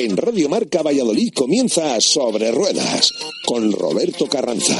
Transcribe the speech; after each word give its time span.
En 0.00 0.16
Radio 0.16 0.48
Marca 0.48 0.80
Valladolid 0.80 1.32
comienza 1.34 2.00
Sobre 2.00 2.52
Ruedas 2.52 3.12
con 3.44 3.72
Roberto 3.72 4.28
Carranza. 4.28 4.76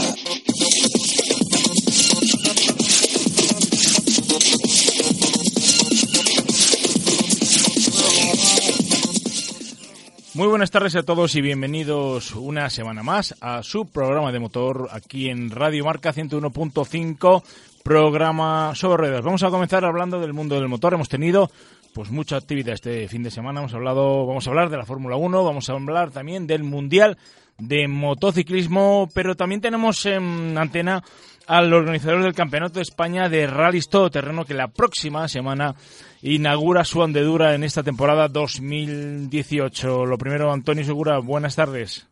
Muy 10.34 10.46
buenas 10.46 10.70
tardes 10.70 10.94
a 10.94 11.02
todos 11.02 11.34
y 11.34 11.40
bienvenidos 11.40 12.36
una 12.36 12.70
semana 12.70 13.02
más 13.02 13.34
a 13.40 13.64
su 13.64 13.86
programa 13.86 14.30
de 14.30 14.38
motor 14.38 14.88
aquí 14.92 15.30
en 15.30 15.50
Radio 15.50 15.84
Marca 15.84 16.14
101.5, 16.14 17.42
programa 17.82 18.72
sobre 18.76 19.08
ruedas. 19.08 19.24
Vamos 19.24 19.42
a 19.42 19.50
comenzar 19.50 19.84
hablando 19.84 20.20
del 20.20 20.32
mundo 20.32 20.54
del 20.54 20.68
motor. 20.68 20.94
Hemos 20.94 21.08
tenido 21.08 21.50
pues 21.98 22.12
mucha 22.12 22.36
actividad 22.36 22.74
este 22.74 23.08
fin 23.08 23.24
de 23.24 23.30
semana. 23.32 23.58
Hemos 23.58 23.74
hablado, 23.74 24.24
vamos 24.24 24.46
a 24.46 24.50
hablar 24.50 24.70
de 24.70 24.76
la 24.76 24.84
Fórmula 24.84 25.16
1, 25.16 25.42
vamos 25.42 25.68
a 25.68 25.72
hablar 25.72 26.12
también 26.12 26.46
del 26.46 26.62
Mundial 26.62 27.18
de 27.58 27.88
motociclismo, 27.88 29.08
pero 29.12 29.34
también 29.34 29.60
tenemos 29.60 30.06
en 30.06 30.56
antena 30.56 31.02
al 31.48 31.72
organizador 31.74 32.22
del 32.22 32.36
Campeonato 32.36 32.74
de 32.74 32.82
España 32.82 33.28
de 33.28 33.48
Rallys 33.48 33.88
Todoterreno 33.88 34.44
que 34.44 34.54
la 34.54 34.68
próxima 34.68 35.26
semana 35.26 35.74
inaugura 36.22 36.84
su 36.84 37.02
andedura 37.02 37.56
en 37.56 37.64
esta 37.64 37.82
temporada 37.82 38.28
2018. 38.28 40.06
Lo 40.06 40.18
primero, 40.18 40.52
Antonio 40.52 40.84
Segura, 40.84 41.18
buenas 41.18 41.56
tardes. 41.56 42.08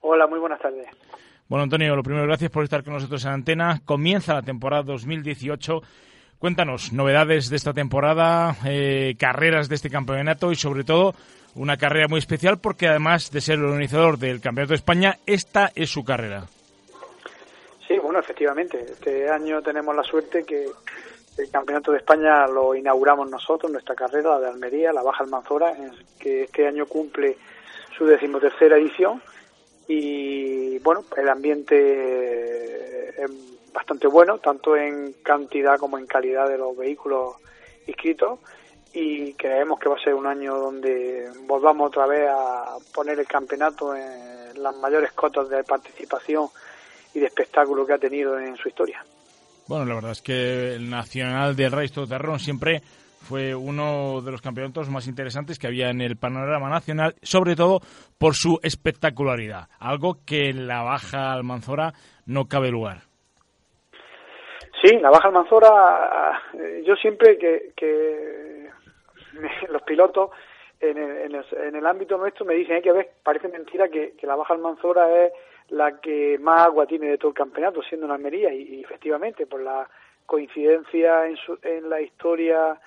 Hola, 0.00 0.26
muy 0.26 0.40
buenas 0.40 0.60
tardes. 0.60 0.88
Bueno, 1.46 1.62
Antonio, 1.62 1.94
lo 1.94 2.02
primero, 2.02 2.26
gracias 2.26 2.50
por 2.50 2.64
estar 2.64 2.82
con 2.82 2.94
nosotros 2.94 3.24
en 3.24 3.30
antena. 3.30 3.82
Comienza 3.84 4.34
la 4.34 4.42
temporada 4.42 4.82
2018. 4.82 5.80
Cuéntanos 6.38 6.92
novedades 6.92 7.50
de 7.50 7.56
esta 7.56 7.72
temporada, 7.72 8.54
eh, 8.64 9.16
carreras 9.18 9.68
de 9.68 9.74
este 9.74 9.90
campeonato 9.90 10.52
y 10.52 10.54
sobre 10.54 10.84
todo 10.84 11.12
una 11.56 11.76
carrera 11.76 12.06
muy 12.08 12.20
especial 12.20 12.58
porque 12.58 12.86
además 12.86 13.32
de 13.32 13.40
ser 13.40 13.56
el 13.56 13.64
organizador 13.64 14.18
del 14.18 14.40
Campeonato 14.40 14.70
de 14.70 14.76
España, 14.76 15.18
esta 15.26 15.72
es 15.74 15.90
su 15.90 16.04
carrera. 16.04 16.44
Sí, 17.88 17.98
bueno, 17.98 18.20
efectivamente. 18.20 18.78
Este 18.78 19.28
año 19.28 19.60
tenemos 19.62 19.96
la 19.96 20.04
suerte 20.04 20.44
que 20.44 20.66
el 21.38 21.50
Campeonato 21.50 21.90
de 21.90 21.98
España 21.98 22.46
lo 22.46 22.72
inauguramos 22.72 23.28
nosotros, 23.28 23.72
nuestra 23.72 23.96
carrera, 23.96 24.34
la 24.34 24.40
de 24.40 24.48
Almería, 24.50 24.92
la 24.92 25.02
Baja 25.02 25.24
Almanzora, 25.24 25.74
que 26.20 26.44
este 26.44 26.68
año 26.68 26.86
cumple 26.86 27.36
su 27.96 28.06
decimotercera 28.06 28.76
edición. 28.76 29.20
Y 29.88 30.78
bueno, 30.80 31.04
el 31.16 31.28
ambiente 31.30 32.57
bastante 33.72 34.06
bueno, 34.06 34.38
tanto 34.38 34.76
en 34.76 35.14
cantidad 35.22 35.78
como 35.78 35.98
en 35.98 36.06
calidad 36.06 36.48
de 36.48 36.58
los 36.58 36.76
vehículos 36.76 37.36
inscritos 37.86 38.38
y 38.92 39.34
creemos 39.34 39.78
que 39.78 39.88
va 39.88 39.96
a 39.96 40.02
ser 40.02 40.14
un 40.14 40.26
año 40.26 40.56
donde 40.56 41.30
volvamos 41.46 41.88
otra 41.88 42.06
vez 42.06 42.28
a 42.30 42.76
poner 42.94 43.18
el 43.18 43.26
campeonato 43.26 43.94
en 43.94 44.62
las 44.62 44.76
mayores 44.76 45.12
cotas 45.12 45.48
de 45.48 45.62
participación 45.64 46.48
y 47.14 47.20
de 47.20 47.26
espectáculo 47.26 47.86
que 47.86 47.94
ha 47.94 47.98
tenido 47.98 48.38
en 48.38 48.56
su 48.56 48.68
historia. 48.68 49.04
Bueno, 49.66 49.84
la 49.84 49.94
verdad 49.94 50.12
es 50.12 50.22
que 50.22 50.74
el 50.74 50.88
Nacional 50.88 51.54
de 51.54 51.68
Rallys 51.68 51.92
Todoterreno 51.92 52.38
siempre 52.38 52.82
fue 53.20 53.54
uno 53.54 54.22
de 54.22 54.30
los 54.30 54.40
campeonatos 54.40 54.88
más 54.88 55.06
interesantes 55.06 55.58
que 55.58 55.66
había 55.66 55.90
en 55.90 56.00
el 56.00 56.16
panorama 56.16 56.70
nacional, 56.70 57.14
sobre 57.22 57.54
todo 57.54 57.80
por 58.16 58.34
su 58.34 58.58
espectacularidad, 58.62 59.68
algo 59.78 60.24
que 60.24 60.48
en 60.48 60.66
la 60.66 60.82
Baja 60.82 61.32
Almanzora 61.32 61.92
no 62.24 62.46
cabe 62.46 62.70
lugar. 62.70 63.07
Sí, 64.82 64.96
la 64.98 65.10
Baja 65.10 65.28
Almanzora, 65.28 66.40
eh, 66.54 66.82
yo 66.84 66.94
siempre 66.96 67.36
que, 67.36 67.72
que 67.74 68.68
los 69.70 69.82
pilotos 69.82 70.30
en 70.80 70.96
el, 70.96 71.34
en, 71.34 71.74
el, 71.74 71.86
ámbito 71.86 72.16
nuestro 72.16 72.44
me 72.44 72.54
dicen 72.54 72.80
que 72.80 72.92
ver, 72.92 73.10
parece 73.24 73.48
mentira 73.48 73.88
que, 73.88 74.14
la 74.22 74.36
Baja 74.36 74.54
Almanzora 74.54 75.24
es 75.24 75.32
la 75.70 76.00
que 76.00 76.38
más 76.38 76.66
agua 76.66 76.86
tiene 76.86 77.08
de 77.08 77.18
todo 77.18 77.30
el 77.30 77.36
campeonato, 77.36 77.82
siendo 77.82 78.06
en 78.06 78.12
Almería, 78.12 78.52
y, 78.54 78.80
efectivamente, 78.80 79.46
por 79.46 79.60
la 79.60 79.88
coincidencia 80.26 81.26
en, 81.26 81.36
su, 81.36 81.58
en 81.62 81.90
la 81.90 82.00
historia 82.00 82.80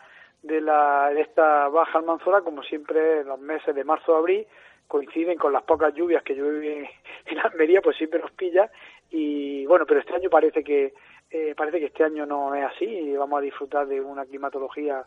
de, 0.44 0.62
la, 0.62 1.10
de 1.10 1.22
esta 1.22 1.68
Baja 1.68 2.00
Almanzora, 2.00 2.42
como 2.42 2.64
siempre 2.64 3.20
en 3.20 3.28
los 3.28 3.40
meses 3.40 3.76
de 3.76 3.84
marzo 3.84 4.16
abril, 4.16 4.48
coinciden 4.88 5.38
con 5.38 5.52
las 5.52 5.64
pocas 5.64 5.94
lluvias 5.94 6.24
que 6.24 6.36
llueven 6.36 6.88
en 7.26 7.40
Almería, 7.40 7.82
pues 7.82 7.98
siempre 7.98 8.22
nos 8.22 8.32
pilla, 8.32 8.72
y 9.10 9.66
bueno, 9.66 9.86
pero 9.86 10.00
este 10.00 10.16
año 10.16 10.30
parece 10.30 10.64
que 10.64 10.94
eh, 11.32 11.54
parece 11.56 11.80
que 11.80 11.86
este 11.86 12.04
año 12.04 12.26
no 12.26 12.54
es 12.56 12.66
así 12.66 12.86
y 12.86 13.16
vamos 13.16 13.40
a 13.40 13.42
disfrutar 13.42 13.88
de 13.88 14.02
una 14.02 14.26
climatología 14.26 15.06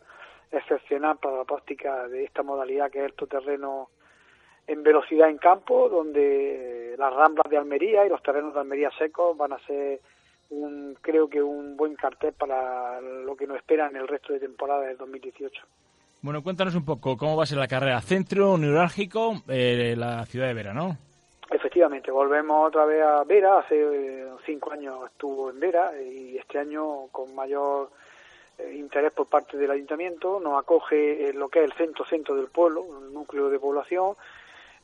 excepcional 0.50 1.18
para 1.18 1.38
la 1.38 1.44
práctica 1.44 2.08
de 2.08 2.24
esta 2.24 2.42
modalidad 2.42 2.90
que 2.90 3.04
es 3.04 3.12
el 3.12 3.28
terreno 3.28 3.90
en 4.66 4.82
velocidad 4.82 5.28
en 5.28 5.36
campo, 5.36 5.88
donde 5.90 6.94
las 6.98 7.12
ramblas 7.12 7.50
de 7.50 7.58
Almería 7.58 8.06
y 8.06 8.08
los 8.08 8.22
terrenos 8.22 8.54
de 8.54 8.60
Almería 8.60 8.90
secos 8.96 9.36
van 9.36 9.52
a 9.52 9.58
ser 9.66 10.00
un, 10.50 10.96
creo 11.00 11.28
que 11.28 11.42
un 11.42 11.76
buen 11.76 11.94
cartel 11.96 12.32
para 12.32 13.00
lo 13.00 13.36
que 13.36 13.46
nos 13.46 13.58
espera 13.58 13.88
en 13.88 13.96
el 13.96 14.08
resto 14.08 14.32
de 14.32 14.40
temporada 14.40 14.86
del 14.86 14.96
2018. 14.96 15.62
Bueno, 16.22 16.42
cuéntanos 16.42 16.74
un 16.74 16.86
poco 16.86 17.18
cómo 17.18 17.36
va 17.36 17.42
a 17.42 17.46
ser 17.46 17.58
la 17.58 17.68
carrera. 17.68 18.00
Centro 18.00 18.56
neurálgico, 18.56 19.42
eh, 19.48 19.94
la 19.94 20.24
ciudad 20.24 20.46
de 20.46 20.54
Vera, 20.54 20.72
¿no? 20.72 20.96
Efectivamente, 21.54 22.10
volvemos 22.10 22.66
otra 22.66 22.84
vez 22.84 23.00
a 23.00 23.22
Vera. 23.22 23.60
Hace 23.60 23.76
eh, 23.80 24.26
cinco 24.44 24.72
años 24.72 25.06
estuvo 25.06 25.50
en 25.50 25.60
Vera 25.60 25.92
y 26.02 26.36
este 26.36 26.58
año 26.58 27.06
con 27.12 27.32
mayor 27.32 27.90
eh, 28.58 28.74
interés 28.74 29.12
por 29.12 29.28
parte 29.28 29.56
del 29.56 29.70
ayuntamiento 29.70 30.40
nos 30.40 30.60
acoge 30.60 31.32
lo 31.32 31.48
que 31.48 31.60
es 31.60 31.66
el 31.66 31.72
centro-centro 31.74 32.34
del 32.34 32.48
pueblo, 32.48 32.82
un 32.82 33.14
núcleo 33.14 33.50
de 33.50 33.60
población, 33.60 34.16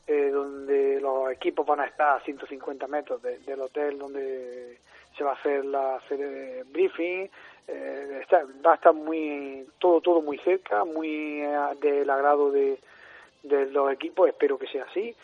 eh, 0.06 0.30
donde 0.30 1.00
los 1.00 1.32
equipos 1.32 1.66
van 1.66 1.80
a 1.80 1.86
estar 1.86 2.18
a 2.18 2.24
150 2.24 2.86
metros 2.86 3.20
del 3.20 3.60
hotel 3.60 3.98
donde 3.98 4.78
se 5.18 5.24
va 5.24 5.32
a 5.32 5.34
hacer 5.34 5.64
la 5.64 6.00
serie 6.08 6.62
briefing. 6.70 7.28
va 8.64 8.72
a 8.72 8.74
estar 8.76 8.94
muy 8.94 9.66
todo 9.80 10.00
todo 10.00 10.22
muy 10.22 10.38
cerca, 10.38 10.84
muy 10.84 11.42
del 11.80 12.08
agrado 12.08 12.52
de, 12.52 12.78
de 13.42 13.66
los 13.72 13.92
equipos. 13.92 14.28
Espero 14.28 14.56
que 14.56 14.68
sea 14.68 14.84
así 14.84 15.16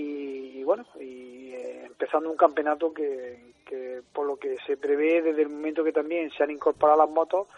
y, 0.00 0.64
bueno, 0.64 0.84
y 1.00 1.52
eh, 1.52 1.86
empezando 1.86 2.30
un 2.30 2.36
campeonato 2.36 2.92
que, 2.92 3.52
que 3.66 4.02
por 4.12 4.26
lo 4.26 4.36
que 4.36 4.56
se 4.66 4.76
prevé 4.76 5.22
desde 5.22 5.42
el 5.42 5.48
momento 5.48 5.82
que 5.84 5.92
también 5.92 6.30
se 6.30 6.42
han 6.42 6.50
incorporado 6.50 6.98
las 6.98 7.10
motos, 7.10 7.48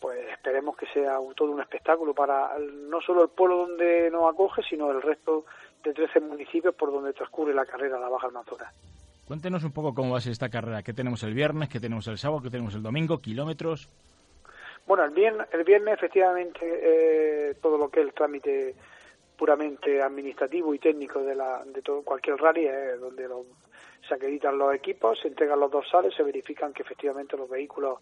pues 0.00 0.18
esperemos 0.32 0.76
que 0.76 0.86
sea 0.86 1.18
todo 1.36 1.50
un 1.50 1.60
espectáculo 1.60 2.14
para 2.14 2.56
no 2.58 3.00
solo 3.00 3.24
el 3.24 3.30
pueblo 3.30 3.66
donde 3.66 4.10
nos 4.10 4.32
acoge, 4.32 4.62
sino 4.68 4.90
el 4.90 5.02
resto 5.02 5.44
de 5.82 5.92
13 5.92 6.20
municipios 6.20 6.74
por 6.74 6.92
donde 6.92 7.12
transcurre 7.12 7.54
la 7.54 7.66
carrera 7.66 7.98
la 7.98 8.08
Baja 8.08 8.26
Almanzora. 8.26 8.72
Cuéntenos 9.26 9.62
un 9.64 9.72
poco 9.72 9.94
cómo 9.94 10.12
va 10.12 10.18
a 10.18 10.20
ser 10.22 10.32
esta 10.32 10.48
carrera, 10.48 10.82
qué 10.82 10.94
tenemos 10.94 11.22
el 11.22 11.34
viernes, 11.34 11.68
qué 11.68 11.80
tenemos 11.80 12.06
el 12.08 12.16
sábado, 12.16 12.42
qué 12.42 12.50
tenemos 12.50 12.74
el 12.74 12.82
domingo, 12.82 13.18
kilómetros. 13.18 13.90
Bueno, 14.86 15.04
el 15.04 15.10
viernes, 15.10 15.46
el 15.52 15.64
viernes 15.64 15.94
efectivamente 15.94 16.60
eh, 16.62 17.54
todo 17.60 17.76
lo 17.76 17.90
que 17.90 18.00
es 18.00 18.06
el 18.06 18.14
trámite 18.14 18.74
puramente 19.38 20.02
administrativo 20.02 20.74
y 20.74 20.80
técnico 20.80 21.22
de, 21.22 21.36
la, 21.36 21.62
de 21.64 21.80
todo, 21.80 22.02
cualquier 22.02 22.36
rally, 22.36 22.66
es 22.66 23.00
donde 23.00 23.28
se 24.06 24.14
acreditan 24.14 24.58
los 24.58 24.74
equipos, 24.74 25.18
se 25.20 25.28
entregan 25.28 25.60
los 25.60 25.70
dorsales, 25.70 26.12
se 26.14 26.24
verifican 26.24 26.72
que 26.72 26.82
efectivamente 26.82 27.36
los 27.36 27.48
vehículos 27.48 28.00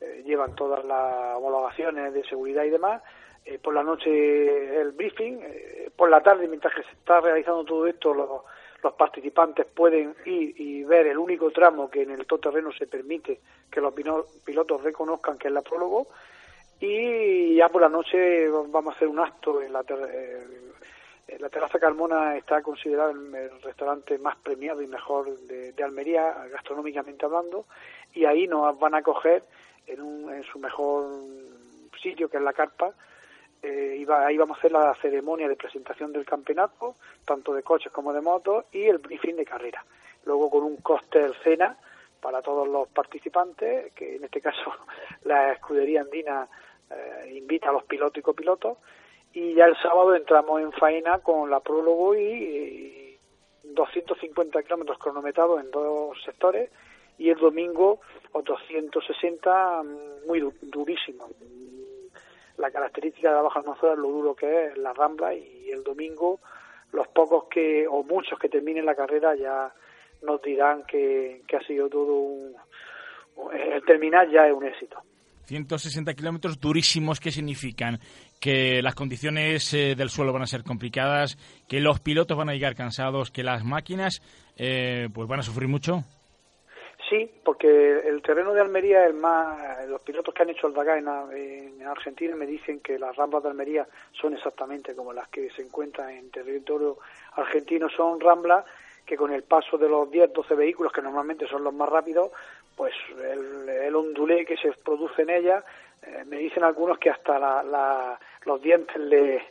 eh, 0.00 0.22
llevan 0.24 0.54
todas 0.54 0.84
las 0.84 1.36
homologaciones 1.36 2.14
de 2.14 2.24
seguridad 2.24 2.62
y 2.62 2.70
demás. 2.70 3.02
Eh, 3.44 3.58
por 3.58 3.74
la 3.74 3.82
noche 3.82 4.80
el 4.80 4.92
briefing, 4.92 5.40
eh, 5.42 5.90
por 5.96 6.08
la 6.08 6.22
tarde, 6.22 6.46
mientras 6.46 6.72
que 6.74 6.84
se 6.84 6.92
está 6.92 7.20
realizando 7.20 7.64
todo 7.64 7.86
esto, 7.86 8.14
los, 8.14 8.42
participantes 8.96 9.66
pueden 9.66 10.14
ir 10.24 10.54
y 10.58 10.84
ver 10.84 11.08
el 11.08 11.18
único 11.18 11.50
tramo 11.50 11.90
que 11.90 12.02
en 12.02 12.12
el 12.12 12.26
terreno 12.26 12.72
se 12.72 12.86
permite 12.86 13.40
que 13.70 13.80
los 13.80 13.92
pilotos 14.44 14.82
reconozcan 14.82 15.36
que 15.36 15.48
es 15.48 15.54
la 15.54 15.62
prólogo 15.62 16.06
y 16.80 17.56
ya 17.56 17.68
por 17.68 17.82
la 17.82 17.88
noche 17.88 18.48
vamos 18.48 18.94
a 18.94 18.96
hacer 18.96 19.08
un 19.08 19.18
acto 19.18 19.60
en 19.60 19.72
la, 19.72 19.84
la 21.38 21.48
Terraza 21.48 21.78
Carmona 21.78 22.36
está 22.36 22.62
considerada 22.62 23.10
el 23.10 23.62
restaurante 23.62 24.18
más 24.18 24.36
premiado 24.36 24.80
y 24.82 24.86
mejor 24.86 25.38
de, 25.40 25.74
Almería, 25.82 26.46
gastronómicamente 26.50 27.26
hablando, 27.26 27.66
y 28.14 28.24
ahí 28.24 28.46
nos 28.46 28.78
van 28.78 28.94
a 28.94 29.02
coger 29.02 29.44
en, 29.86 30.00
un, 30.00 30.32
en 30.32 30.42
su 30.44 30.58
mejor 30.58 31.04
sitio, 32.02 32.28
que 32.28 32.38
es 32.38 32.42
la 32.42 32.52
carpa, 32.52 32.94
eh, 33.62 34.06
ahí 34.08 34.36
vamos 34.36 34.56
a 34.56 34.58
hacer 34.60 34.72
la 34.72 34.94
ceremonia 35.00 35.48
de 35.48 35.56
presentación 35.56 36.12
del 36.12 36.24
campeonato, 36.24 36.96
tanto 37.24 37.52
de 37.52 37.62
coches 37.62 37.92
como 37.92 38.12
de 38.12 38.20
motos, 38.20 38.66
y 38.72 38.84
el 38.84 38.98
briefing 38.98 39.36
de 39.36 39.44
carrera. 39.44 39.84
Luego 40.24 40.50
con 40.50 40.62
un 40.62 40.76
cóctel 40.76 41.34
cena 41.42 41.76
para 42.20 42.42
todos 42.42 42.68
los 42.68 42.88
participantes, 42.88 43.92
que 43.94 44.16
en 44.16 44.24
este 44.24 44.40
caso 44.40 44.72
la 45.24 45.52
escudería 45.52 46.02
andina 46.02 46.48
eh, 46.90 47.32
invita 47.34 47.70
a 47.70 47.72
los 47.72 47.84
pilotos 47.84 48.18
y 48.18 48.22
copilotos, 48.22 48.78
y 49.38 49.54
ya 49.54 49.66
el 49.66 49.76
sábado 49.76 50.16
entramos 50.16 50.60
en 50.60 50.72
faena 50.72 51.18
con 51.18 51.48
la 51.48 51.60
prólogo 51.60 52.16
y, 52.16 53.16
250 53.62 54.62
kilómetros 54.64 54.98
cronometrados 54.98 55.60
en 55.60 55.70
dos 55.70 56.20
sectores, 56.24 56.70
y 57.18 57.30
el 57.30 57.38
domingo 57.38 58.00
otros 58.32 58.60
160 58.66 59.82
muy 60.26 60.40
durísimos 60.62 61.30
la 62.56 62.70
característica 62.70 63.28
de 63.28 63.36
la 63.36 63.42
Baja 63.42 63.60
Almanzora 63.60 63.92
es 63.92 63.98
lo 63.98 64.08
duro 64.08 64.34
que 64.34 64.66
es 64.66 64.76
la 64.76 64.92
Rambla 64.92 65.32
y 65.34 65.70
el 65.70 65.84
domingo 65.84 66.40
los 66.92 67.06
pocos 67.08 67.44
que 67.44 67.86
o 67.86 68.02
muchos 68.02 68.38
que 68.38 68.48
terminen 68.48 68.84
la 68.84 68.96
carrera 68.96 69.36
ya 69.36 69.72
nos 70.22 70.42
dirán 70.42 70.84
que, 70.84 71.42
ha 71.56 71.64
sido 71.64 71.88
todo 71.88 72.14
un 72.14 72.56
el 73.52 73.84
terminar 73.84 74.28
ya 74.30 74.48
es 74.48 74.52
un 74.52 74.64
éxito. 74.64 75.00
160 75.48 76.12
kilómetros 76.12 76.60
durísimos, 76.60 77.20
¿qué 77.20 77.30
significan? 77.30 77.98
Que 78.38 78.82
las 78.82 78.94
condiciones 78.94 79.72
eh, 79.72 79.94
del 79.96 80.10
suelo 80.10 80.30
van 80.34 80.42
a 80.42 80.46
ser 80.46 80.62
complicadas, 80.62 81.38
que 81.66 81.80
los 81.80 82.00
pilotos 82.00 82.36
van 82.36 82.50
a 82.50 82.52
llegar 82.52 82.74
cansados, 82.74 83.30
que 83.30 83.42
las 83.42 83.64
máquinas 83.64 84.20
eh, 84.58 85.08
pues 85.14 85.26
van 85.26 85.40
a 85.40 85.42
sufrir 85.42 85.66
mucho. 85.66 86.04
Sí, 87.08 87.30
porque 87.42 88.00
el 88.06 88.20
terreno 88.20 88.52
de 88.52 88.60
Almería 88.60 89.06
es 89.06 89.14
más. 89.14 89.88
Los 89.88 90.02
pilotos 90.02 90.34
que 90.34 90.42
han 90.42 90.50
hecho 90.50 90.66
el 90.66 90.74
Dakar 90.74 90.98
en, 90.98 91.82
Argentina 91.86 92.36
me 92.36 92.44
dicen 92.44 92.80
que 92.80 92.98
las 92.98 93.16
ramblas 93.16 93.42
de 93.42 93.48
Almería 93.48 93.88
son 94.20 94.34
exactamente 94.34 94.94
como 94.94 95.14
las 95.14 95.28
que 95.28 95.48
se 95.50 95.62
encuentran 95.62 96.10
en 96.10 96.30
territorio 96.30 96.98
argentino. 97.32 97.88
Son 97.88 98.20
ramblas 98.20 98.66
que 99.06 99.16
con 99.16 99.32
el 99.32 99.44
paso 99.44 99.78
de 99.78 99.88
los 99.88 100.10
10, 100.10 100.34
12 100.34 100.54
vehículos, 100.54 100.92
que 100.92 101.00
normalmente 101.00 101.48
son 101.48 101.64
los 101.64 101.72
más 101.72 101.88
rápidos, 101.88 102.30
pues 102.78 102.94
el, 103.20 103.94
ondulé 103.94 104.46
que 104.46 104.56
se 104.56 104.70
produce 104.84 105.22
en 105.22 105.30
ellas, 105.30 105.64
eh, 106.02 106.22
me 106.26 106.36
dicen 106.36 106.62
algunos 106.62 106.96
que 106.98 107.10
hasta 107.10 107.36
la, 107.40 108.16
los 108.44 108.62
dientes 108.62 108.96
le, 109.00 109.42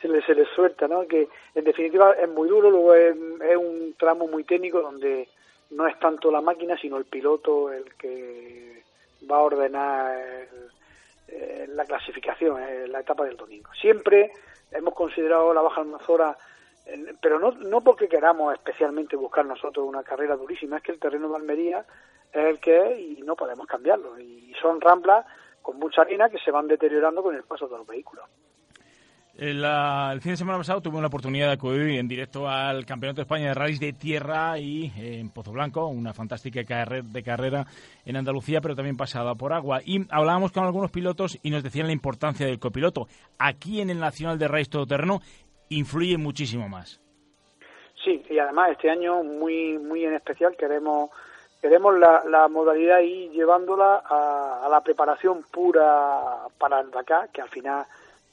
se, 0.00 0.34
les, 0.34 0.48
suelta, 0.54 0.88
¿no? 0.88 1.06
Que 1.06 1.28
en 1.54 1.64
definitiva 1.64 2.12
es 2.12 2.28
muy 2.28 2.48
duro, 2.48 2.70
luego 2.70 2.94
es 2.94 3.14
un 3.56 3.94
tramo 3.98 4.26
muy 4.26 4.44
técnico 4.44 4.80
donde 4.80 5.28
no 5.72 5.86
es 5.86 5.98
tanto 5.98 6.30
la 6.30 6.40
máquina, 6.40 6.78
sino 6.78 6.96
el 6.96 7.04
piloto 7.04 7.70
el 7.70 7.94
que 7.96 8.82
va 9.30 9.36
a 9.36 9.42
ordenar 9.42 10.16
eh, 11.28 11.66
la 11.68 11.84
clasificación, 11.84 12.62
en 12.62 12.92
la 12.92 13.00
etapa 13.00 13.26
del 13.26 13.36
domingo. 13.36 13.70
Siempre 13.78 14.32
hemos 14.72 14.94
considerado 14.94 15.52
la 15.52 15.60
Baja 15.60 15.82
Almanzora, 15.82 16.38
pero 17.20 17.38
no, 17.38 17.52
no 17.52 17.80
porque 17.82 18.08
queramos 18.08 18.54
especialmente 18.54 19.16
buscar 19.16 19.44
nosotros 19.44 19.86
una 19.86 20.02
carrera 20.02 20.36
durísima, 20.36 20.76
es 20.76 20.82
que 20.82 20.92
el 20.92 21.00
terreno 21.00 21.28
de 21.28 21.36
Almería 21.36 21.84
es 22.32 22.44
el 22.44 22.60
que 22.60 22.92
es 22.92 23.00
y 23.00 23.22
no 23.22 23.34
podemos 23.34 23.66
cambiarlo. 23.66 24.18
Y 24.18 24.54
son 24.60 24.80
ramblas 24.80 25.26
con 25.62 25.78
mucha 25.78 26.02
arena 26.02 26.28
que 26.28 26.38
se 26.38 26.50
van 26.50 26.68
deteriorando 26.68 27.22
con 27.22 27.34
el 27.34 27.42
paso 27.42 27.66
de 27.66 27.76
los 27.76 27.86
vehículos. 27.86 28.24
El, 29.36 29.62
el, 29.62 30.20
fin 30.22 30.32
de 30.32 30.36
semana 30.38 30.56
pasado 30.56 30.80
tuve 30.80 30.96
una 30.96 31.08
oportunidad 31.08 31.48
de 31.48 31.52
acudir 31.52 31.98
en 31.98 32.08
directo 32.08 32.48
al 32.48 32.86
Campeonato 32.86 33.16
de 33.16 33.22
España 33.24 33.48
de 33.48 33.54
Rallys 33.54 33.80
de 33.80 33.92
Tierra 33.92 34.58
y 34.58 34.86
eh, 34.96 35.18
en 35.18 35.28
Pozo 35.28 35.52
Blanco, 35.52 35.88
una 35.88 36.14
fantástica 36.14 36.64
carrera 36.64 37.06
de 37.06 37.22
carrera 37.22 37.66
en 38.06 38.16
Andalucía, 38.16 38.62
pero 38.62 38.74
también 38.74 38.96
pasada 38.96 39.34
por 39.34 39.52
agua. 39.52 39.80
Y 39.84 40.06
hablábamos 40.08 40.52
con 40.52 40.64
algunos 40.64 40.90
pilotos 40.90 41.38
y 41.42 41.50
nos 41.50 41.62
decían 41.62 41.86
la 41.86 41.92
importancia 41.92 42.46
del 42.46 42.58
copiloto. 42.58 43.08
Aquí 43.38 43.82
en 43.82 43.90
el 43.90 44.00
Nacional 44.00 44.38
de 44.38 44.48
Rallys 44.48 44.70
Todoterreno 44.70 45.20
influye 45.68 46.16
muchísimo 46.16 46.68
más. 46.68 47.00
Sí, 48.04 48.24
y 48.28 48.38
además 48.38 48.72
este 48.72 48.90
año 48.90 49.22
muy 49.22 49.78
muy 49.78 50.04
en 50.04 50.14
especial 50.14 50.56
queremos 50.56 51.10
queremos 51.60 51.98
la, 51.98 52.48
modalidad 52.48 53.00
ir 53.00 53.32
llevándola 53.32 54.02
a, 54.04 54.62
a 54.64 54.68
la 54.68 54.80
preparación 54.82 55.42
pura 55.50 56.46
para 56.58 56.80
el 56.80 56.90
Dakar, 56.90 57.30
que 57.30 57.42
al 57.42 57.48
final 57.48 57.86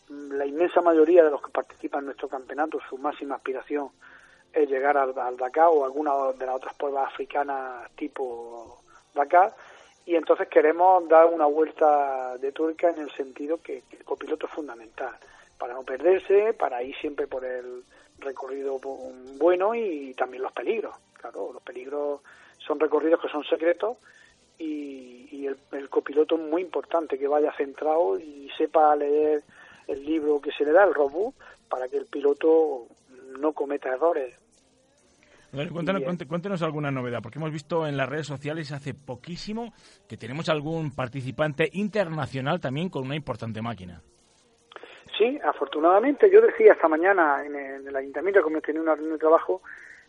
la 0.10 0.46
inmensa 0.46 0.82
mayoría 0.82 1.24
de 1.24 1.32
los 1.32 1.42
que 1.42 1.52
participan 1.52 2.02
en 2.02 2.06
nuestro 2.08 2.28
campeonato, 2.28 2.80
su 2.90 2.98
máxima 2.98 3.36
aspiración 3.36 3.90
es 4.52 4.70
llegar 4.70 4.98
al, 4.98 5.14
Dakar 5.14 5.70
o 5.72 5.86
alguna 5.86 6.12
de 6.38 6.46
las 6.46 6.56
otras 6.56 6.76
pruebas 6.76 7.08
africanas 7.08 7.90
tipo 7.96 8.82
Dakar. 9.14 9.54
Y 10.06 10.16
entonces 10.16 10.48
queremos 10.50 11.08
dar 11.08 11.26
una 11.28 11.46
vuelta 11.46 12.38
de 12.38 12.52
tuerca 12.52 12.90
en 12.90 13.00
el 13.00 13.12
sentido 13.12 13.62
que, 13.62 13.84
el 13.92 14.04
copiloto 14.04 14.48
es 14.48 14.52
fundamental 14.52 15.12
para 15.64 15.76
no 15.76 15.84
perderse, 15.84 16.52
para 16.52 16.84
ir 16.84 16.94
siempre 16.98 17.26
por 17.26 17.46
el 17.46 17.86
recorrido 18.20 18.82
bueno 19.40 19.74
y 19.74 20.14
también 20.14 20.44
los 20.44 20.52
peligros. 20.52 20.94
Claro, 21.14 21.54
los 21.54 21.64
peligros 21.64 22.20
son 22.58 22.82
recorridos 22.82 23.22
que 23.22 23.30
son 23.30 23.46
secretos 23.46 23.96
y, 24.60 25.30
y 25.32 25.46
el, 25.48 25.56
el, 25.72 25.88
copiloto 25.88 26.36
es 26.36 26.42
muy 26.42 26.64
importante 26.64 27.18
que 27.18 27.30
vaya 27.30 27.54
centrado 27.56 28.20
y 28.20 28.50
sepa 28.58 28.94
leer 28.98 29.42
el 29.88 30.06
libro 30.06 30.42
que 30.42 30.52
se 30.52 30.66
le 30.66 30.74
da, 30.74 30.84
el 30.84 30.94
robot, 30.94 31.34
para 31.70 31.88
que 31.88 31.96
el 31.96 32.08
piloto 32.08 32.88
no 33.40 33.54
cometa 33.54 33.88
errores. 33.88 34.38
cuéntanos, 36.28 36.62
alguna 36.62 36.92
novedad, 36.92 37.22
porque 37.24 37.40
hemos 37.40 37.54
visto 37.54 37.88
en 37.88 37.96
las 37.96 38.10
redes 38.10 38.28
sociales 38.28 38.74
hace 38.74 38.94
poquísimo 38.94 39.72
que 40.10 40.18
tenemos 40.18 40.50
algún 40.50 40.92
participante 40.94 41.70
internacional 41.72 42.60
también 42.60 42.90
con 42.90 43.06
una 43.06 43.16
importante 43.16 43.62
máquina. 43.62 44.02
Sí, 45.24 45.40
afortunadamente. 45.42 46.30
Yo 46.30 46.42
decía 46.42 46.74
esta 46.74 46.90
mañana 46.90 47.46
en 47.46 47.56
el, 47.56 47.96
ayuntamiento, 47.96 48.44
como 48.44 48.60
tenía 48.60 48.82
una 48.82 48.94
reunión 48.94 49.14
de 49.14 49.22
trabajo, 49.22 49.62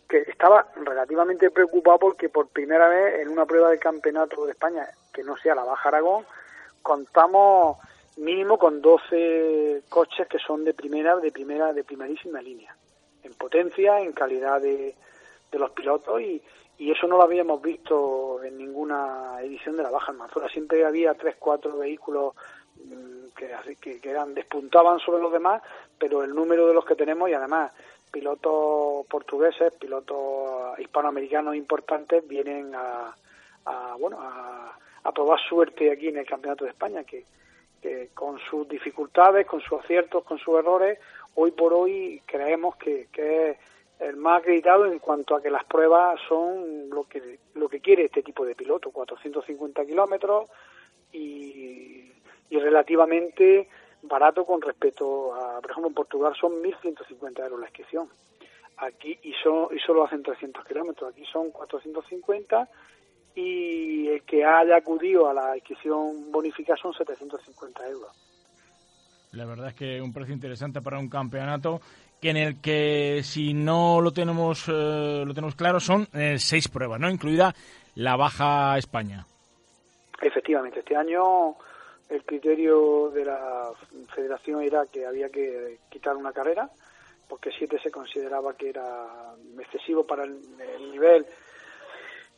que 0.08 0.18
estaba 0.26 0.66
relativamente 0.74 1.52
preocupado 1.52 2.00
porque 2.00 2.28
por 2.28 2.48
primera 2.48 2.88
vez 2.88 3.20
en 3.20 3.28
una 3.28 3.46
prueba 3.46 3.70
del 3.70 3.78
campeonato 3.78 4.44
de 4.44 4.52
España, 4.52 4.88
que 5.12 5.22
no 5.22 5.36
sea 5.36 5.54
la 5.54 5.62
Baja 5.62 5.88
Aragón, 5.88 6.26
contamos 6.82 7.78
mínimo 8.16 8.58
con 8.58 8.82
12 8.82 9.84
coches 9.88 10.26
que 10.26 10.38
son 10.40 10.64
de 10.64 10.74
primera, 10.74 11.14
de 11.16 11.30
primera, 11.30 11.72
de 11.72 11.84
primerísima 11.84 12.42
línea, 12.42 12.74
en 13.22 13.34
potencia, 13.34 14.00
en 14.00 14.12
calidad 14.12 14.60
de, 14.60 14.96
de 15.52 15.58
los 15.60 15.70
pilotos 15.70 16.20
y, 16.20 16.42
y 16.76 16.90
eso 16.90 17.06
no 17.06 17.18
lo 17.18 17.22
habíamos 17.22 17.62
visto 17.62 18.42
en 18.42 18.58
ninguna 18.58 19.36
edición 19.42 19.76
de 19.76 19.84
la 19.84 19.90
Baja 19.90 20.10
Almanzora. 20.10 20.48
Siempre 20.48 20.84
había 20.84 21.14
tres, 21.14 21.36
cuatro 21.38 21.78
vehículos 21.78 22.34
que, 23.36 23.76
que, 23.80 24.00
que, 24.00 24.10
eran 24.10 24.34
despuntaban 24.34 24.98
sobre 25.00 25.22
los 25.22 25.32
demás, 25.32 25.62
pero 25.98 26.22
el 26.22 26.34
número 26.34 26.66
de 26.66 26.74
los 26.74 26.84
que 26.84 26.94
tenemos 26.94 27.28
y 27.28 27.34
además 27.34 27.72
pilotos 28.10 29.06
portugueses, 29.06 29.72
pilotos 29.74 30.78
hispanoamericanos 30.78 31.56
importantes 31.56 32.26
vienen 32.28 32.74
a, 32.74 33.14
a 33.64 33.96
bueno 33.98 34.18
a, 34.20 34.78
a 35.02 35.12
probar 35.12 35.40
suerte 35.48 35.90
aquí 35.90 36.08
en 36.08 36.18
el 36.18 36.26
Campeonato 36.26 36.64
de 36.64 36.70
España 36.70 37.04
que 37.04 37.24
que 37.84 38.08
con 38.14 38.38
sus 38.48 38.66
dificultades, 38.66 39.46
con 39.46 39.60
sus 39.60 39.78
aciertos, 39.78 40.24
con 40.24 40.38
sus 40.38 40.58
errores, 40.58 40.98
hoy 41.34 41.50
por 41.50 41.74
hoy 41.74 42.22
creemos 42.24 42.76
que, 42.76 43.08
es 43.12 43.58
el 44.00 44.16
más 44.16 44.40
acreditado 44.40 44.86
en 44.86 44.98
cuanto 45.00 45.36
a 45.36 45.42
que 45.42 45.50
las 45.50 45.64
pruebas 45.64 46.18
son 46.26 46.88
lo 46.88 47.04
que 47.04 47.38
lo 47.56 47.68
que 47.68 47.80
quiere 47.80 48.06
este 48.06 48.22
tipo 48.22 48.46
de 48.46 48.54
piloto, 48.54 48.90
450 48.90 49.84
kilómetros 49.84 50.48
y, 51.12 52.10
y 52.50 52.58
relativamente 52.58 53.68
barato 54.02 54.44
con 54.44 54.60
respecto 54.60 55.34
a, 55.34 55.60
por 55.60 55.70
ejemplo, 55.70 55.88
en 55.88 55.94
Portugal 55.94 56.34
son 56.38 56.62
1.150 56.62 57.42
euros 57.42 57.60
la 57.60 57.66
inscripción. 57.66 58.08
Aquí 58.76 59.18
y, 59.22 59.32
son, 59.42 59.68
y 59.74 59.78
solo 59.78 60.04
hacen 60.04 60.22
300 60.22 60.64
kilómetros, 60.64 61.12
aquí 61.12 61.24
son 61.32 61.50
450 61.50 62.68
y 63.36 64.08
el 64.08 64.22
que 64.22 64.44
haya 64.44 64.76
acudido 64.76 65.28
a 65.28 65.34
la 65.34 65.52
adquisición 65.52 66.30
bonifica 66.30 66.76
son 66.76 66.92
750 66.92 67.88
euros. 67.88 68.10
La 69.32 69.44
verdad 69.44 69.68
es 69.68 69.74
que 69.74 70.00
un 70.00 70.12
precio 70.12 70.34
interesante 70.34 70.80
para 70.80 70.98
un 70.98 71.08
campeonato 71.08 71.80
que 72.20 72.30
en 72.30 72.36
el 72.36 72.60
que 72.60 73.20
si 73.24 73.52
no 73.52 74.00
lo 74.00 74.12
tenemos 74.12 74.68
eh, 74.68 75.24
lo 75.26 75.34
tenemos 75.34 75.56
claro 75.56 75.80
son 75.80 76.06
eh, 76.14 76.38
seis 76.38 76.68
pruebas, 76.68 77.00
no 77.00 77.10
incluida 77.10 77.54
la 77.96 78.16
Baja 78.16 78.78
España. 78.78 79.26
Efectivamente, 80.20 80.80
este 80.80 80.96
año 80.96 81.56
el 82.08 82.24
criterio 82.24 83.10
de 83.10 83.24
la 83.24 83.72
Federación 84.14 84.62
era 84.62 84.86
que 84.86 85.06
había 85.06 85.28
que 85.30 85.78
quitar 85.88 86.16
una 86.16 86.32
carrera 86.32 86.68
porque 87.28 87.50
siete 87.56 87.78
se 87.82 87.90
consideraba 87.90 88.54
que 88.54 88.68
era 88.68 89.34
excesivo 89.58 90.06
para 90.06 90.24
el 90.24 90.90
nivel 90.92 91.26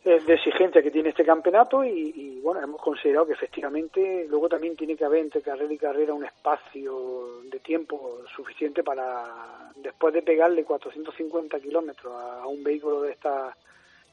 de 0.06 0.35
exigencia 0.35 0.82
que 0.82 0.92
tiene 0.92 1.08
este 1.08 1.25
campeonato 1.25 1.85
y, 1.85 2.38
bueno, 2.40 2.61
hemos 2.62 2.80
considerado 2.80 3.26
que 3.26 3.32
efectivamente 3.32 4.26
luego 4.28 4.49
también 4.49 4.76
tiene 4.76 4.96
que 4.96 5.04
haber 5.04 5.18
entre 5.18 5.42
carrera 5.42 5.73
y 5.73 5.78
carrera 5.78 6.14
un 6.14 6.25
espacio 6.25 7.42
de 7.42 7.58
tiempo 7.58 8.20
suficiente 8.37 8.85
para, 8.85 9.73
después 9.75 10.14
de 10.14 10.23
pegarle 10.23 10.62
450 10.62 11.58
kilómetros 11.58 12.14
a, 12.14 12.46
un 12.46 12.62
vehículo 12.62 13.02
de 13.02 13.12
estas 13.12 13.56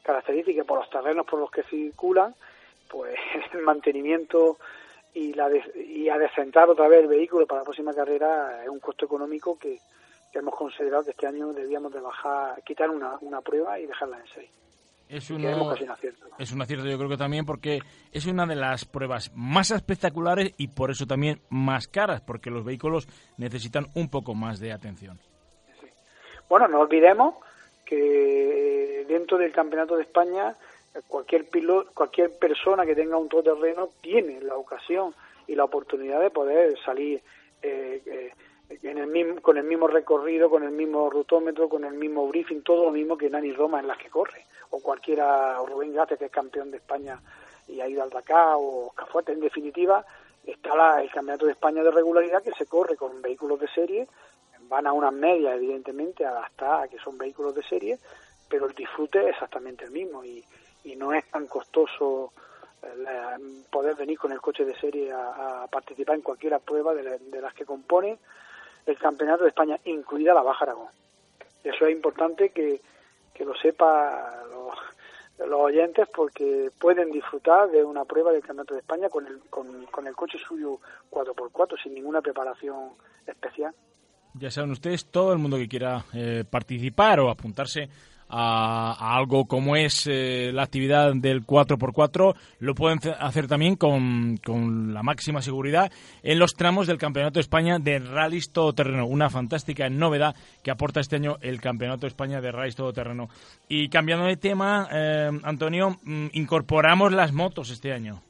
características 0.02 0.66
por 0.66 0.80
los 0.80 0.90
terrenos 0.90 1.24
por 1.26 1.38
los 1.38 1.50
que 1.52 1.62
circulan, 1.62 2.34
pues 2.88 3.14
el 3.52 3.62
mantenimiento 3.62 4.58
y, 5.14 5.32
la 5.32 5.48
y 5.76 6.08
adecentar 6.08 6.68
otra 6.68 6.88
vez 6.88 7.00
el 7.00 7.08
vehículo 7.08 7.46
para 7.46 7.60
la 7.60 7.64
próxima 7.64 7.94
carrera 7.94 8.62
es 8.62 8.68
un 8.68 8.80
costo 8.80 9.06
económico 9.06 9.56
que, 9.58 9.78
hemos 10.34 10.56
considerado 10.56 11.04
que 11.04 11.12
este 11.12 11.28
año 11.28 11.52
debíamos 11.52 11.92
de 11.92 12.00
bajar, 12.00 12.60
quitar 12.64 12.90
una, 12.90 13.16
una 13.20 13.40
prueba 13.40 13.78
y 13.78 13.86
dejarla 13.86 14.18
en 14.18 14.26
6. 14.34 14.50
Es, 15.08 15.30
un 15.30 15.46
acierto, 15.46 16.26
es 16.38 16.50
un 16.50 16.62
acierto 16.62 16.86
yo 16.86 16.96
creo 16.96 17.10
que 17.10 17.16
también 17.16 17.46
porque 17.46 17.78
es 18.10 18.26
una 18.26 18.44
de 18.46 18.56
las 18.56 18.84
pruebas 18.84 19.30
más 19.34 19.70
espectaculares 19.70 20.52
y 20.56 20.68
por 20.68 20.90
eso 20.90 21.06
también 21.06 21.40
más 21.50 21.86
caras, 21.86 22.20
porque 22.20 22.50
los 22.50 22.64
vehículos 22.64 23.06
necesitan 23.36 23.86
un 23.94 24.08
poco 24.08 24.34
más 24.34 24.58
de 24.58 24.72
atención. 24.72 25.20
Bueno, 26.48 26.66
no 26.66 26.80
olvidemos 26.80 27.36
que 27.84 29.04
dentro 29.06 29.38
del 29.38 29.52
Campeonato 29.52 29.94
de 29.96 30.02
España 30.02 30.56
cualquier 31.08 31.48
piloto, 31.48 31.90
cualquier 31.92 32.38
persona 32.38 32.86
que 32.86 32.94
tenga 32.94 33.16
un 33.16 33.28
todoterreno 33.28 33.90
tiene 34.00 34.40
la 34.40 34.56
ocasión 34.56 35.14
y 35.46 35.54
la 35.54 35.64
oportunidad 35.64 36.20
de 36.20 36.30
poder 36.30 36.78
salir 36.84 37.22
eh, 37.62 38.02
eh, 38.06 38.32
en 38.82 38.98
el 38.98 39.06
mismo, 39.06 39.40
con 39.40 39.56
el 39.56 39.64
mismo 39.64 39.86
recorrido, 39.86 40.48
con 40.48 40.62
el 40.62 40.70
mismo 40.70 41.10
rutómetro, 41.10 41.68
con 41.68 41.84
el 41.84 41.94
mismo 41.94 42.26
briefing, 42.28 42.62
todo 42.62 42.84
lo 42.84 42.90
mismo 42.90 43.16
que 43.16 43.28
Nani 43.28 43.52
Roma 43.52 43.80
en 43.80 43.86
las 43.86 43.98
que 43.98 44.08
corre, 44.08 44.46
o 44.70 44.80
cualquiera, 44.80 45.60
o 45.60 45.66
Rubén 45.66 45.92
Gate, 45.92 46.16
que 46.16 46.26
es 46.26 46.30
campeón 46.30 46.70
de 46.70 46.78
España 46.78 47.20
y 47.66 47.80
ha 47.80 47.88
ido 47.88 48.02
al 48.02 48.10
Dakar, 48.10 48.54
o 48.56 48.92
Cafuete, 48.94 49.32
en 49.32 49.40
definitiva, 49.40 50.04
está 50.44 50.76
la, 50.76 51.02
el 51.02 51.10
Campeonato 51.10 51.46
de 51.46 51.52
España 51.52 51.82
de 51.82 51.90
regularidad 51.90 52.42
que 52.42 52.52
se 52.52 52.66
corre 52.66 52.96
con 52.96 53.22
vehículos 53.22 53.58
de 53.60 53.68
serie, 53.68 54.06
van 54.68 54.86
a 54.86 54.92
unas 54.92 55.12
medias, 55.12 55.56
evidentemente, 55.56 56.24
hasta 56.24 56.88
que 56.88 56.98
son 56.98 57.16
vehículos 57.18 57.54
de 57.54 57.62
serie, 57.62 57.98
pero 58.48 58.66
el 58.66 58.74
disfrute 58.74 59.20
es 59.22 59.30
exactamente 59.30 59.84
el 59.84 59.90
mismo. 59.90 60.24
Y, 60.24 60.44
y 60.84 60.96
no 60.96 61.12
es 61.12 61.24
tan 61.30 61.46
costoso 61.46 62.32
eh, 62.82 63.62
poder 63.70 63.96
venir 63.96 64.18
con 64.18 64.32
el 64.32 64.40
coche 64.40 64.64
de 64.64 64.78
serie 64.78 65.10
a, 65.12 65.66
participar 65.70 66.16
en 66.16 66.22
cualquier 66.22 66.58
prueba 66.60 66.94
de, 66.94 67.40
las 67.40 67.54
que 67.54 67.64
compone 67.64 68.18
el 68.86 68.98
Campeonato 68.98 69.44
de 69.44 69.48
España, 69.48 69.78
incluida 69.84 70.34
la 70.34 70.42
Baja 70.42 70.64
Aragón. 70.64 70.88
Eso 71.62 71.86
es 71.86 71.92
importante 71.92 72.50
que, 72.50 72.80
que 73.32 73.44
lo 73.44 73.54
sepa 73.56 74.44
los, 74.50 75.48
los, 75.48 75.60
oyentes 75.60 76.06
porque 76.14 76.70
pueden 76.78 77.10
disfrutar 77.10 77.70
de 77.70 77.82
una 77.82 78.04
prueba 78.04 78.30
del 78.30 78.42
Campeonato 78.42 78.74
de 78.74 78.80
España 78.80 79.08
con 79.08 79.26
el, 79.26 79.40
con, 79.48 79.86
con 79.86 80.06
el 80.06 80.14
coche 80.14 80.38
suyo 80.46 80.78
4x4 81.10 81.82
sin 81.82 81.94
ninguna 81.94 82.20
preparación 82.20 82.90
especial. 83.26 83.74
Ya 84.34 84.50
saben 84.50 84.72
ustedes, 84.72 85.06
todo 85.06 85.32
el 85.32 85.38
mundo 85.38 85.56
que 85.56 85.68
quiera 85.68 86.04
eh, 86.12 86.44
participar 86.48 87.20
o 87.20 87.30
apuntarse 87.30 87.88
a, 88.28 89.16
algo 89.16 89.46
como 89.46 89.76
es 89.76 90.06
eh, 90.06 90.50
la 90.52 90.62
actividad 90.62 91.12
del 91.14 91.46
4x4, 91.46 92.34
lo 92.60 92.74
pueden 92.74 92.98
hacer 93.18 93.46
también 93.46 93.76
con, 93.76 94.38
con, 94.38 94.92
la 94.94 95.02
máxima 95.02 95.42
seguridad 95.42 95.90
en 96.22 96.38
los 96.38 96.54
tramos 96.54 96.86
del 96.86 96.98
Campeonato 96.98 97.34
de 97.34 97.42
España 97.42 97.78
de 97.78 97.98
Rallys 97.98 98.50
Todoterreno. 98.50 99.06
Una 99.06 99.30
fantástica 99.30 99.88
novedad 99.88 100.34
que 100.62 100.70
aporta 100.70 101.00
este 101.00 101.16
año 101.16 101.36
el 101.40 101.60
Campeonato 101.60 102.02
de 102.02 102.08
España 102.08 102.40
de 102.40 102.52
Rallys 102.52 102.76
Todoterreno. 102.76 103.28
Y 103.68 103.88
cambiando 103.88 104.26
de 104.26 104.36
tema, 104.36 104.88
eh, 104.92 105.30
Antonio, 105.42 105.96
mm, 106.02 106.28
incorporamos 106.32 107.12
las 107.12 107.32
motos 107.32 107.70
este 107.70 107.92
año. 107.92 108.22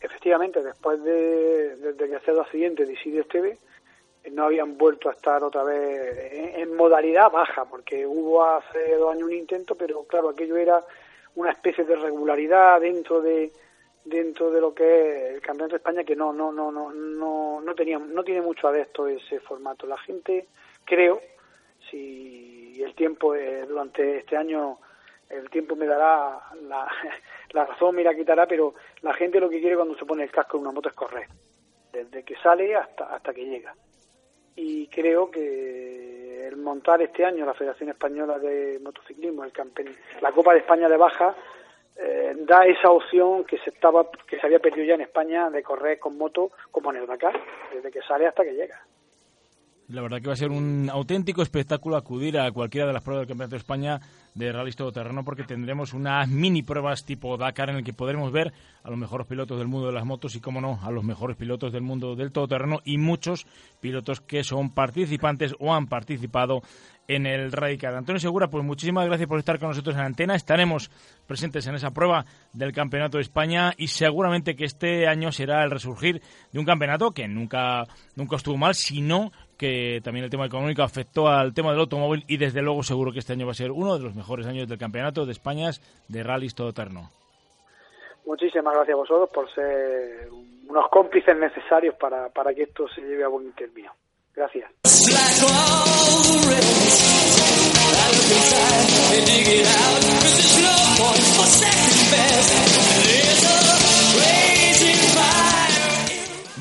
Efectivamente, 0.00 0.62
después 0.62 1.02
de, 1.02 1.76
desde 1.76 2.08
que 2.08 2.16
hace 2.16 2.30
el 2.30 2.40
accidente 2.40 2.84
de 2.84 2.92
Esteve, 2.92 3.58
no 4.32 4.44
habían 4.44 4.76
vuelto 4.76 5.08
a 5.08 5.12
estar 5.12 5.42
otra 5.42 5.62
vez 5.62 6.56
en, 6.56 6.74
modalidad 6.74 7.30
baja, 7.30 7.64
porque 7.64 8.06
hubo 8.06 8.44
hace 8.44 8.96
dos 8.96 9.12
años 9.12 9.24
un 9.24 9.32
intento, 9.32 9.74
pero 9.74 10.04
claro, 10.04 10.30
aquello 10.30 10.56
era 10.56 10.82
una 11.36 11.50
especie 11.50 11.84
de 11.84 11.96
regularidad 11.96 12.80
dentro 12.80 13.20
de 13.20 13.52
dentro 14.04 14.52
de 14.52 14.60
lo 14.60 14.72
que 14.72 14.84
es 14.84 15.34
el 15.34 15.40
campeonato 15.40 15.72
de 15.72 15.78
España 15.78 16.04
que 16.04 16.14
no 16.14 16.32
no 16.32 16.52
no 16.52 16.70
no 16.70 16.92
no 16.92 17.60
no 17.60 17.74
tenía 17.74 17.98
no 17.98 18.22
tiene 18.22 18.40
mucho 18.40 18.68
adepto 18.68 19.08
ese 19.08 19.40
formato. 19.40 19.86
La 19.86 19.98
gente 19.98 20.46
creo 20.84 21.20
si 21.90 22.80
el 22.82 22.94
tiempo 22.94 23.34
eh, 23.34 23.66
durante 23.66 24.18
este 24.18 24.36
año 24.36 24.78
el 25.28 25.50
tiempo 25.50 25.74
me 25.74 25.86
dará 25.86 26.40
la, 26.62 26.88
razón 27.64 27.96
me 27.96 28.04
la 28.04 28.14
quitará 28.14 28.46
pero 28.46 28.74
la 29.02 29.12
gente 29.14 29.40
lo 29.40 29.50
que 29.50 29.60
quiere 29.60 29.76
cuando 29.76 29.96
se 29.96 30.04
pone 30.04 30.22
el 30.22 30.30
casco 30.30 30.56
en 30.56 30.62
una 30.62 30.72
moto 30.72 30.88
es 30.88 30.94
correr 30.94 31.26
desde 31.92 32.22
que 32.22 32.36
sale 32.36 32.76
hasta 32.76 33.06
hasta 33.12 33.34
que 33.34 33.44
llega 33.44 33.74
y 34.56 34.86
creo 34.88 35.30
que 35.30 36.48
el 36.48 36.56
montar 36.56 37.02
este 37.02 37.24
año 37.24 37.44
la 37.44 37.54
Federación 37.54 37.90
Española 37.90 38.38
de 38.38 38.80
Motociclismo, 38.82 39.44
el 39.44 39.52
la 40.20 40.32
Copa 40.32 40.52
de 40.52 40.60
España 40.60 40.88
de 40.88 40.96
Baja, 40.96 41.34
eh, 41.98 42.34
da 42.40 42.66
esa 42.66 42.90
opción 42.90 43.44
que 43.44 43.58
se 43.58 43.70
estaba 43.70 44.10
que 44.28 44.38
se 44.38 44.46
había 44.46 44.58
perdido 44.58 44.86
ya 44.86 44.94
en 44.94 45.02
España 45.02 45.50
de 45.50 45.62
correr 45.62 45.98
con 45.98 46.18
moto 46.18 46.50
como 46.70 46.90
en 46.90 46.98
el 46.98 47.06
Dakar, 47.06 47.38
desde 47.72 47.90
que 47.90 48.02
sale 48.02 48.26
hasta 48.26 48.44
que 48.44 48.52
llega. 48.52 48.82
La 49.88 50.02
verdad 50.02 50.20
que 50.20 50.26
va 50.26 50.32
a 50.32 50.36
ser 50.36 50.50
un 50.50 50.90
auténtico 50.90 51.42
espectáculo 51.42 51.96
acudir 51.96 52.40
a 52.40 52.50
cualquiera 52.50 52.88
de 52.88 52.92
las 52.92 53.04
pruebas 53.04 53.22
del 53.22 53.28
Campeonato 53.28 53.54
de 53.54 53.58
España 53.58 54.00
de 54.34 54.50
Rally 54.50 54.72
Todoterreno 54.72 55.24
porque 55.24 55.44
tendremos 55.44 55.94
unas 55.94 56.28
mini 56.28 56.64
pruebas 56.64 57.04
tipo 57.04 57.36
Dakar 57.36 57.70
en 57.70 57.76
el 57.76 57.84
que 57.84 57.92
podremos 57.92 58.32
ver 58.32 58.52
a 58.82 58.90
los 58.90 58.98
mejores 58.98 59.28
pilotos 59.28 59.58
del 59.58 59.68
mundo 59.68 59.86
de 59.86 59.92
las 59.92 60.04
motos 60.04 60.34
y, 60.34 60.40
como 60.40 60.60
no, 60.60 60.80
a 60.82 60.90
los 60.90 61.04
mejores 61.04 61.36
pilotos 61.36 61.72
del 61.72 61.82
mundo 61.82 62.16
del 62.16 62.32
todoterreno 62.32 62.80
y 62.84 62.98
muchos 62.98 63.46
pilotos 63.80 64.20
que 64.20 64.42
son 64.42 64.70
participantes 64.70 65.54
o 65.60 65.72
han 65.72 65.86
participado 65.86 66.62
en 67.08 67.26
el 67.26 67.52
Radical. 67.52 67.96
Antonio 67.96 68.18
Segura, 68.18 68.48
pues 68.48 68.64
muchísimas 68.64 69.06
gracias 69.06 69.28
por 69.28 69.38
estar 69.38 69.58
con 69.58 69.68
nosotros 69.68 69.94
en 69.94 70.02
antena. 70.02 70.34
Estaremos 70.34 70.90
presentes 71.26 71.66
en 71.66 71.76
esa 71.76 71.92
prueba 71.92 72.26
del 72.52 72.72
Campeonato 72.72 73.18
de 73.18 73.22
España 73.22 73.72
y 73.76 73.88
seguramente 73.88 74.56
que 74.56 74.64
este 74.64 75.06
año 75.06 75.30
será 75.30 75.62
el 75.62 75.70
resurgir 75.70 76.20
de 76.52 76.58
un 76.58 76.64
campeonato 76.64 77.12
que 77.12 77.28
nunca, 77.28 77.86
nunca 78.16 78.36
estuvo 78.36 78.56
mal, 78.56 78.74
sino 78.74 79.30
que 79.56 80.00
también 80.04 80.24
el 80.24 80.30
tema 80.30 80.46
económico 80.46 80.82
afectó 80.82 81.28
al 81.28 81.54
tema 81.54 81.70
del 81.70 81.80
automóvil 81.80 82.24
y 82.26 82.36
desde 82.36 82.62
luego 82.62 82.82
seguro 82.82 83.12
que 83.12 83.18
este 83.18 83.32
año 83.32 83.46
va 83.46 83.52
a 83.52 83.54
ser 83.54 83.70
uno 83.70 83.96
de 83.96 84.04
los 84.04 84.14
mejores 84.14 84.46
años 84.46 84.68
del 84.68 84.78
Campeonato 84.78 85.24
de 85.24 85.32
España 85.32 85.70
de 86.08 86.22
rallies 86.22 86.54
todoterreno. 86.54 87.10
Muchísimas 88.26 88.74
gracias 88.74 88.94
a 88.94 88.98
vosotros 88.98 89.30
por 89.32 89.52
ser 89.54 90.28
unos 90.68 90.88
cómplices 90.90 91.36
necesarios 91.36 91.94
para, 91.94 92.28
para 92.28 92.52
que 92.52 92.64
esto 92.64 92.88
se 92.88 93.00
lleve 93.00 93.24
a 93.24 93.28
buen 93.28 93.52
término. 93.52 93.92
Gracias. 94.34 94.70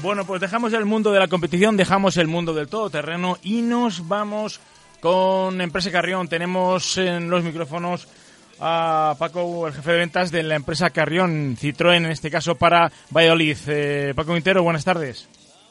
Bueno, 0.05 0.23
pues 0.23 0.39
dejamos 0.39 0.71
el 0.73 0.85
mundo 0.85 1.11
de 1.11 1.17
la 1.17 1.27
competición, 1.27 1.77
dejamos 1.77 2.17
el 2.17 2.27
mundo 2.27 2.53
del 2.53 2.67
todoterreno 2.67 3.39
y 3.41 3.63
nos 3.63 4.07
vamos 4.07 4.59
con 5.01 5.59
Empresa 5.59 5.91
Carrión. 5.91 6.27
Tenemos 6.27 6.99
en 6.99 7.27
los 7.27 7.43
micrófonos 7.43 8.07
a 8.59 9.15
Paco, 9.17 9.65
el 9.65 9.73
jefe 9.73 9.93
de 9.93 9.97
ventas 9.97 10.31
de 10.31 10.43
la 10.43 10.57
empresa 10.57 10.91
Carrión, 10.91 11.57
Citroën 11.57 12.05
en 12.05 12.11
este 12.11 12.29
caso 12.29 12.53
para 12.53 12.91
Valladolid. 13.09 13.57
Eh, 13.65 14.13
Paco 14.15 14.33
Quintero, 14.33 14.61
buenas 14.61 14.85
tardes. 14.85 15.27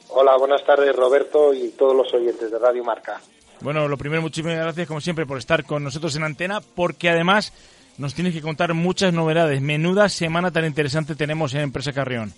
Hola, 0.09 0.37
buenas 0.37 0.65
tardes 0.67 0.97
Roberto 0.97 1.55
y 1.55 1.69
todos 1.69 1.95
los 1.95 2.13
oyentes 2.13 2.51
de 2.51 2.59
Radio 2.59 2.83
Marca. 2.83 3.21
Bueno, 3.61 3.87
lo 3.87 3.97
primero, 3.97 4.21
muchísimas 4.21 4.57
gracias 4.57 4.89
como 4.89 5.01
siempre 5.01 5.27
por 5.27 5.39
estar 5.39 5.63
con 5.63 5.85
nosotros 5.85 6.17
en 6.17 6.25
antena, 6.25 6.61
porque 6.61 7.09
además 7.09 7.53
nos 7.99 8.15
tienes 8.15 8.35
que 8.35 8.43
contar 8.43 8.75
muchas 8.75 9.13
novedades. 9.13 9.61
Menuda 9.61 10.09
semana 10.09 10.51
tan 10.51 10.65
interesante 10.65 11.15
tenemos 11.15 11.55
en 11.55 11.61
Empresa 11.61 11.93
Carrión. 11.93 12.35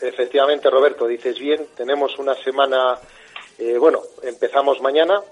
Efectivamente, 0.00 0.68
Roberto, 0.68 1.06
dices 1.06 1.38
bien, 1.38 1.68
tenemos 1.74 2.18
una 2.18 2.34
semana, 2.34 2.98
eh, 3.58 3.78
bueno, 3.78 4.02
empezamos 4.22 4.80
mañana, 4.82 5.22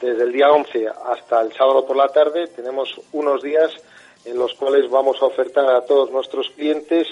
desde 0.00 0.24
el 0.24 0.32
día 0.32 0.50
11 0.50 0.88
hasta 0.88 1.40
el 1.40 1.52
sábado 1.54 1.86
por 1.86 1.96
la 1.96 2.08
tarde, 2.08 2.48
tenemos 2.48 3.00
unos 3.12 3.42
días 3.42 3.72
en 4.24 4.38
los 4.38 4.54
cuales 4.54 4.90
vamos 4.90 5.20
a 5.22 5.26
ofertar 5.26 5.68
a 5.70 5.82
todos 5.82 6.10
nuestros 6.10 6.50
clientes 6.50 7.06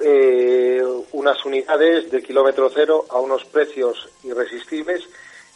eh, 0.00 0.82
unas 1.12 1.44
unidades 1.44 2.10
de 2.10 2.22
kilómetro 2.22 2.70
cero 2.74 3.04
a 3.10 3.18
unos 3.18 3.44
precios 3.44 4.08
irresistibles 4.24 5.06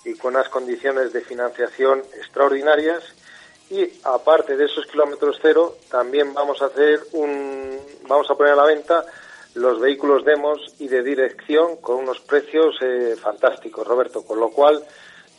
y 0.04 0.14
con 0.14 0.34
unas 0.34 0.48
condiciones 0.48 1.12
de 1.12 1.20
financiación 1.22 2.02
extraordinarias. 2.18 3.02
Y 3.68 3.84
aparte 4.04 4.56
de 4.56 4.66
esos 4.66 4.86
kilómetros 4.86 5.38
cero, 5.42 5.76
también 5.90 6.32
vamos 6.32 6.62
a 6.62 6.66
hacer 6.66 7.00
un, 7.12 7.80
vamos 8.06 8.30
a 8.30 8.34
poner 8.36 8.52
a 8.52 8.56
la 8.56 8.64
venta 8.64 9.04
los 9.56 9.80
vehículos 9.80 10.24
demos 10.24 10.58
y 10.78 10.86
de 10.88 11.02
dirección 11.02 11.76
con 11.80 11.96
unos 11.96 12.20
precios 12.20 12.76
eh, 12.82 13.16
fantásticos, 13.20 13.86
Roberto. 13.86 14.22
Con 14.22 14.38
lo 14.38 14.50
cual 14.50 14.82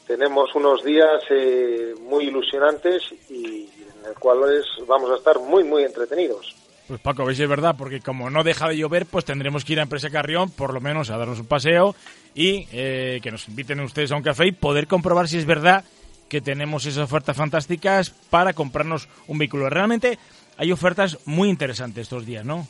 tenemos 0.07 0.53
unos 0.55 0.83
días 0.83 1.21
eh, 1.29 1.93
muy 2.01 2.25
ilusionantes 2.25 3.03
y 3.29 3.69
en 3.99 4.09
el 4.09 4.15
cuales 4.15 4.65
vamos 4.87 5.11
a 5.11 5.15
estar 5.15 5.39
muy, 5.39 5.63
muy 5.63 5.83
entretenidos. 5.83 6.55
Pues 6.87 7.01
Paco, 7.01 7.25
veis 7.25 7.39
es 7.39 7.49
verdad, 7.49 7.75
porque 7.77 7.99
como 7.99 8.29
no 8.29 8.43
deja 8.43 8.69
de 8.69 8.77
llover, 8.77 9.05
pues 9.05 9.25
tendremos 9.25 9.65
que 9.65 9.73
ir 9.73 9.79
a 9.79 9.83
Empresa 9.83 10.09
Carrión, 10.09 10.49
por 10.49 10.73
lo 10.73 10.79
menos 10.79 11.09
a 11.09 11.17
darnos 11.17 11.39
un 11.39 11.45
paseo 11.45 11.95
y 12.33 12.65
eh, 12.71 13.19
que 13.21 13.29
nos 13.29 13.47
inviten 13.49 13.81
ustedes 13.81 14.11
a 14.11 14.15
un 14.15 14.23
café 14.23 14.47
y 14.47 14.51
poder 14.51 14.87
comprobar 14.87 15.27
si 15.27 15.37
es 15.37 15.45
verdad 15.45 15.83
que 16.29 16.41
tenemos 16.41 16.85
esas 16.85 17.03
ofertas 17.03 17.35
fantásticas 17.35 18.09
para 18.09 18.53
comprarnos 18.53 19.09
un 19.27 19.37
vehículo. 19.37 19.69
Realmente 19.69 20.17
hay 20.57 20.71
ofertas 20.71 21.19
muy 21.25 21.49
interesantes 21.49 22.03
estos 22.03 22.25
días, 22.25 22.45
¿no? 22.45 22.67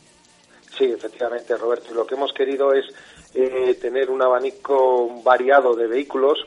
Sí, 0.78 0.86
efectivamente, 0.86 1.58
Roberto. 1.58 1.94
Lo 1.94 2.06
que 2.06 2.14
hemos 2.14 2.32
querido 2.34 2.72
es 2.72 2.86
eh, 3.34 3.78
tener 3.82 4.12
un 4.12 4.22
abanico 4.22 5.10
variado 5.24 5.76
de 5.76 5.88
vehículos 5.88 6.38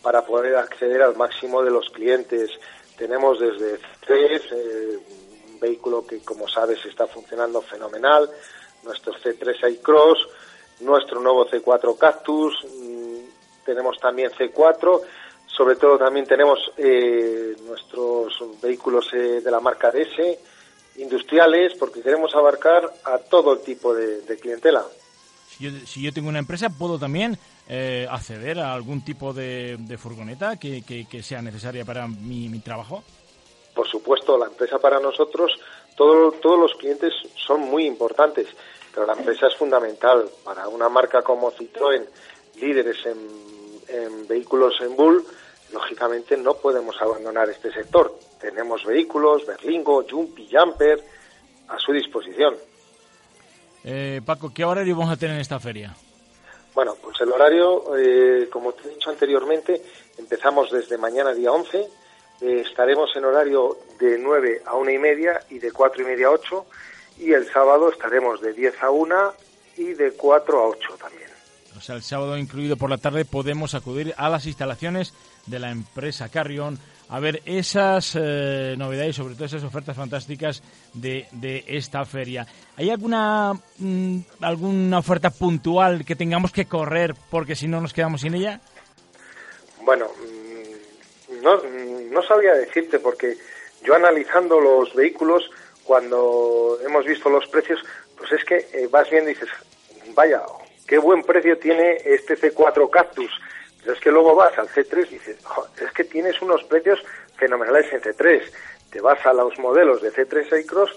para 0.00 0.24
poder 0.24 0.56
acceder 0.56 1.02
al 1.02 1.16
máximo 1.16 1.62
de 1.62 1.70
los 1.70 1.90
clientes. 1.90 2.50
Tenemos 2.96 3.40
desde 3.40 3.80
C3, 4.06 4.42
eh, 4.52 4.98
un 5.52 5.60
vehículo 5.60 6.06
que, 6.06 6.20
como 6.20 6.46
sabes, 6.46 6.84
está 6.84 7.08
funcionando 7.08 7.60
fenomenal, 7.62 8.30
nuestro 8.84 9.12
C3 9.14 9.72
iCross, 9.72 10.28
nuestro 10.80 11.20
nuevo 11.20 11.46
C4 11.48 11.98
Cactus, 11.98 12.54
mm, 12.64 13.64
tenemos 13.64 13.98
también 13.98 14.30
C4, 14.30 15.00
sobre 15.46 15.74
todo 15.76 15.98
también 15.98 16.26
tenemos 16.26 16.58
eh, 16.76 17.56
nuestros 17.66 18.60
vehículos 18.62 19.10
de 19.10 19.50
la 19.50 19.58
marca 19.60 19.90
DS, 19.90 20.38
industriales, 20.96 21.72
porque 21.78 22.02
queremos 22.02 22.34
abarcar 22.34 22.92
a 23.04 23.18
todo 23.18 23.58
tipo 23.58 23.94
de 23.94 24.38
clientela 24.40 24.84
si 25.86 26.02
yo 26.02 26.12
tengo 26.12 26.28
una 26.28 26.38
empresa, 26.38 26.70
¿puedo 26.70 26.98
también 26.98 27.38
eh, 27.68 28.06
acceder 28.10 28.58
a 28.58 28.72
algún 28.72 29.04
tipo 29.04 29.32
de, 29.32 29.78
furgoneta 29.98 30.58
que, 30.58 31.22
sea 31.22 31.42
necesaria 31.42 31.84
para 31.84 32.08
mi, 32.08 32.58
trabajo? 32.60 33.02
Por 33.74 33.86
supuesto, 33.88 34.38
la 34.38 34.46
empresa 34.46 34.78
para 34.78 34.98
nosotros, 35.00 35.52
todos 35.96 36.58
los 36.58 36.74
clientes 36.74 37.12
son 37.36 37.60
muy 37.60 37.86
importantes, 37.86 38.48
pero 38.92 39.06
la 39.06 39.12
empresa 39.12 39.48
es 39.48 39.56
fundamental. 39.56 40.28
Para 40.44 40.68
una 40.68 40.88
marca 40.88 41.22
como 41.22 41.52
Citroën, 41.52 42.06
líderes 42.60 42.96
en, 43.06 44.26
vehículos 44.28 44.80
en 44.80 44.96
Bull, 44.96 45.24
lógicamente 45.72 46.36
no 46.36 46.54
podemos 46.54 47.00
abandonar 47.00 47.48
este 47.48 47.72
sector. 47.72 48.18
Tenemos 48.40 48.84
vehículos, 48.84 49.46
Berlingo, 49.46 50.04
Jumpy, 50.08 50.48
Jumper, 50.50 51.02
a 51.68 51.78
su 51.78 51.92
disposición. 51.92 52.56
Eh, 53.84 54.20
Paco, 54.24 54.52
¿qué 54.52 54.64
horario 54.64 54.96
vamos 54.96 55.12
a 55.12 55.16
tener 55.16 55.36
en 55.36 55.40
esta 55.40 55.58
feria? 55.58 55.94
Bueno, 56.74 56.96
pues 57.02 57.20
el 57.20 57.32
horario, 57.32 57.96
eh, 57.96 58.48
como 58.50 58.72
te 58.72 58.88
he 58.88 58.92
dicho 58.92 59.10
anteriormente, 59.10 59.82
empezamos 60.18 60.70
desde 60.70 60.98
mañana 60.98 61.32
día 61.32 61.50
11, 61.50 61.78
eh, 61.78 62.62
estaremos 62.66 63.14
en 63.16 63.24
horario 63.24 63.78
de 63.98 64.18
9 64.18 64.62
a 64.64 64.76
1 64.76 64.90
y 64.90 64.98
media 64.98 65.40
y 65.50 65.58
de 65.58 65.72
4 65.72 66.02
y 66.02 66.04
media 66.04 66.28
a 66.28 66.30
8, 66.30 66.66
y 67.18 67.32
el 67.32 67.50
sábado 67.50 67.90
estaremos 67.90 68.40
de 68.40 68.52
10 68.52 68.82
a 68.82 68.90
1 68.90 69.32
y 69.78 69.92
de 69.94 70.12
4 70.12 70.58
a 70.58 70.68
8 70.68 70.96
también. 70.98 71.29
O 71.80 71.82
sea, 71.82 71.96
el 71.96 72.02
sábado 72.02 72.36
incluido 72.36 72.76
por 72.76 72.90
la 72.90 72.98
tarde 72.98 73.24
podemos 73.24 73.74
acudir 73.74 74.12
a 74.18 74.28
las 74.28 74.44
instalaciones 74.44 75.14
de 75.46 75.58
la 75.58 75.70
empresa 75.70 76.28
Carrión 76.28 76.78
a 77.08 77.18
ver 77.20 77.40
esas 77.46 78.18
eh, 78.20 78.74
novedades, 78.76 79.16
sobre 79.16 79.32
todo 79.32 79.46
esas 79.46 79.64
ofertas 79.64 79.96
fantásticas 79.96 80.62
de, 80.92 81.26
de 81.32 81.64
esta 81.66 82.04
feria. 82.04 82.46
¿Hay 82.76 82.90
alguna, 82.90 83.54
mm, 83.78 84.18
alguna 84.42 84.98
oferta 84.98 85.30
puntual 85.30 86.04
que 86.04 86.16
tengamos 86.16 86.52
que 86.52 86.66
correr 86.66 87.14
porque 87.30 87.56
si 87.56 87.66
no 87.66 87.80
nos 87.80 87.94
quedamos 87.94 88.20
sin 88.20 88.34
ella? 88.34 88.60
Bueno, 89.80 90.04
mm, 90.06 91.42
no, 91.42 91.56
mm, 91.56 92.12
no 92.12 92.22
sabría 92.24 92.52
decirte 92.56 92.98
porque 92.98 93.38
yo 93.82 93.94
analizando 93.94 94.60
los 94.60 94.94
vehículos, 94.94 95.50
cuando 95.84 96.78
hemos 96.84 97.06
visto 97.06 97.30
los 97.30 97.46
precios, 97.46 97.80
pues 98.18 98.32
es 98.32 98.44
que 98.44 98.56
eh, 98.74 98.86
vas 98.90 99.08
viendo 99.08 99.30
y 99.30 99.32
dices, 99.32 99.48
vaya, 100.14 100.42
qué 100.90 100.98
buen 100.98 101.22
precio 101.22 101.56
tiene 101.56 101.98
este 102.04 102.36
C4 102.36 102.90
Cactus 102.90 103.30
pero 103.80 103.94
es 103.94 104.00
que 104.00 104.10
luego 104.10 104.34
vas 104.34 104.56
al 104.58 104.68
C3 104.68 105.06
y 105.06 105.14
dices, 105.14 105.38
es 105.80 105.92
que 105.92 106.04
tienes 106.04 106.40
unos 106.42 106.62
precios 106.64 107.02
fenomenales 107.36 107.90
en 107.92 108.02
C3. 108.02 108.42
Te 108.90 109.00
vas 109.00 109.24
a 109.24 109.32
los 109.32 109.58
modelos 109.58 110.02
de 110.02 110.12
C3 110.12 110.60
iCross 110.60 110.90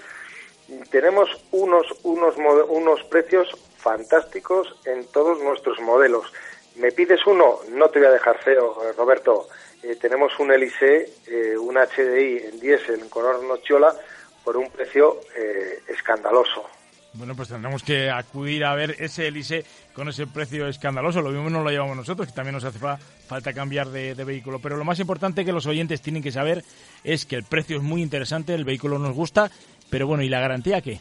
y 0.67 0.77
tenemos 0.89 1.29
unos, 1.51 1.88
unos, 2.03 2.35
unos 2.67 3.03
precios 3.03 3.50
fantásticos 3.77 4.75
en 4.85 5.05
todos 5.12 5.41
nuestros 5.41 5.79
modelos. 5.79 6.31
¿Me 6.75 6.91
pides 6.91 7.25
uno? 7.27 7.59
No 7.69 7.89
te 7.89 8.00
voy 8.00 8.07
a 8.07 8.12
dejar 8.12 8.38
feo, 8.39 8.81
Roberto. 8.97 9.47
Eh, 9.83 9.95
tenemos 9.95 10.38
un 10.39 10.51
Elise, 10.51 11.09
eh, 11.27 11.55
un 11.57 11.75
HDI 11.75 12.50
en 12.50 12.59
diésel 12.59 13.00
en 13.00 13.09
color 13.09 13.43
nochiola 13.43 13.95
por 14.43 14.57
un 14.57 14.69
precio 14.71 15.21
eh, 15.35 15.84
escandaloso. 15.88 16.67
Bueno, 17.15 17.36
pues 17.36 17.49
tendremos 17.49 17.84
que 17.84 18.10
acudir 18.10 18.65
a 18.65 18.73
ver 18.73 18.95
ese 18.97 19.28
Elise 19.28 19.63
con 19.93 20.10
ese 20.10 20.26
precio 20.26 20.67
escandaloso. 20.67 21.21
Lo 21.21 21.30
mismo 21.30 21.49
no 21.52 21.63
lo 21.63 21.69
llevamos 21.69 21.95
nosotros, 21.95 22.28
que 22.28 22.34
también 22.34 22.56
nos 22.56 22.63
hace 22.63 22.80
falta 22.80 23.54
cambiar 23.54 23.89
de, 23.89 24.15
vehículo. 24.15 24.60
Pero 24.60 24.78
lo 24.78 24.84
más 24.84 24.99
importante 24.99 25.45
que 25.45 25.52
los 25.52 25.67
oyentes 25.67 26.02
tienen 26.02 26.23
que 26.23 26.32
saber 26.32 26.63
es 27.04 27.28
que 27.28 27.36
el 27.36 27.43
precio 27.43 27.78
es 27.78 27.84
muy 27.84 28.02
interesante, 28.02 28.56
el 28.56 28.65
vehículo 28.65 28.97
nos 28.97 29.13
gusta, 29.13 29.52
pero 29.91 30.08
bueno, 30.08 30.23
¿y 30.23 30.30
la 30.30 30.39
garantía 30.39 30.82
qué? 30.82 30.99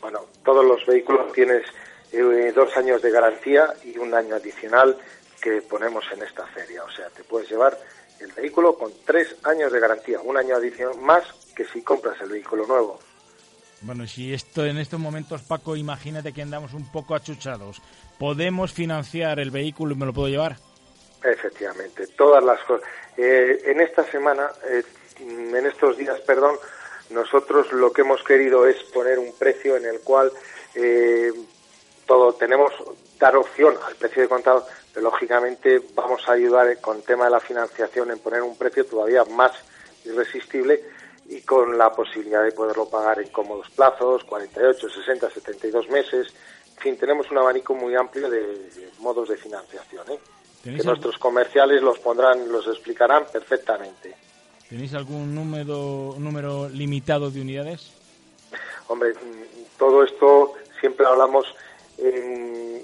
Bueno, 0.00 0.20
todos 0.42 0.64
los 0.64 0.86
vehículos 0.86 1.30
tienes 1.34 1.64
eh, 2.12 2.52
dos 2.54 2.74
años 2.78 3.02
de 3.02 3.10
garantía 3.10 3.74
y 3.84 3.98
un 3.98 4.14
año 4.14 4.36
adicional 4.36 4.96
que 5.42 5.60
ponemos 5.60 6.04
en 6.14 6.22
esta 6.22 6.46
feria. 6.46 6.82
O 6.82 6.90
sea, 6.90 7.10
te 7.10 7.24
puedes 7.24 7.50
llevar 7.50 7.78
el 8.20 8.32
vehículo 8.32 8.74
con 8.78 8.90
tres 9.04 9.36
años 9.42 9.70
de 9.70 9.80
garantía, 9.80 10.20
un 10.22 10.38
año 10.38 10.56
adicional 10.56 10.96
más 10.98 11.24
que 11.54 11.66
si 11.66 11.82
compras 11.82 12.18
el 12.22 12.30
vehículo 12.30 12.66
nuevo. 12.66 12.98
Bueno, 13.82 14.06
si 14.06 14.34
esto 14.34 14.66
en 14.66 14.76
estos 14.76 15.00
momentos, 15.00 15.42
Paco, 15.42 15.74
imagínate 15.74 16.32
que 16.32 16.42
andamos 16.42 16.74
un 16.74 16.90
poco 16.92 17.14
achuchados. 17.14 17.80
¿Podemos 18.18 18.72
financiar 18.72 19.40
el 19.40 19.50
vehículo 19.50 19.94
y 19.94 19.98
me 19.98 20.06
lo 20.06 20.12
puedo 20.12 20.28
llevar? 20.28 20.56
Efectivamente, 21.24 22.06
todas 22.08 22.44
las 22.44 22.60
cosas. 22.60 22.86
Eh, 23.16 23.62
en 23.66 23.80
esta 23.80 24.04
semana, 24.10 24.50
eh, 24.68 24.82
en 25.18 25.66
estos 25.66 25.96
días, 25.96 26.20
perdón, 26.20 26.56
nosotros 27.10 27.72
lo 27.72 27.92
que 27.92 28.02
hemos 28.02 28.22
querido 28.22 28.66
es 28.66 28.76
poner 28.84 29.18
un 29.18 29.32
precio 29.38 29.76
en 29.76 29.86
el 29.86 30.00
cual 30.00 30.30
eh, 30.74 31.32
todo 32.06 32.34
tenemos 32.34 32.72
dar 33.18 33.36
opción 33.36 33.74
al 33.86 33.96
precio 33.96 34.22
de 34.22 34.28
contado, 34.28 34.66
pero 34.92 35.04
lógicamente 35.04 35.80
vamos 35.94 36.26
a 36.28 36.32
ayudar 36.32 36.80
con 36.80 37.02
tema 37.02 37.24
de 37.26 37.30
la 37.30 37.40
financiación 37.40 38.10
en 38.10 38.18
poner 38.18 38.42
un 38.42 38.56
precio 38.56 38.84
todavía 38.86 39.24
más 39.24 39.52
irresistible 40.04 40.82
y 41.30 41.42
con 41.42 41.78
la 41.78 41.92
posibilidad 41.92 42.42
de 42.42 42.50
poderlo 42.50 42.88
pagar 42.88 43.20
en 43.20 43.28
cómodos 43.28 43.70
plazos, 43.70 44.24
48, 44.24 44.90
60, 44.90 45.30
72 45.30 45.88
meses. 45.88 46.26
En 46.76 46.82
fin, 46.82 46.98
tenemos 46.98 47.30
un 47.30 47.38
abanico 47.38 47.72
muy 47.72 47.94
amplio 47.94 48.28
de, 48.28 48.90
modos 48.98 49.28
de 49.28 49.36
financiación, 49.36 50.10
¿eh? 50.10 50.18
que 50.64 50.82
nuestros 50.82 51.16
comerciales 51.18 51.82
los 51.82 52.00
pondrán, 52.00 52.50
los 52.50 52.66
explicarán 52.66 53.26
perfectamente. 53.32 54.14
¿Tenéis 54.68 54.92
algún 54.94 55.32
número, 55.32 56.16
número 56.18 56.68
limitado 56.68 57.30
de 57.30 57.40
unidades? 57.40 57.92
Hombre, 58.88 59.14
todo 59.78 60.02
esto 60.02 60.54
siempre 60.80 61.06
hablamos 61.06 61.46
en 61.96 62.82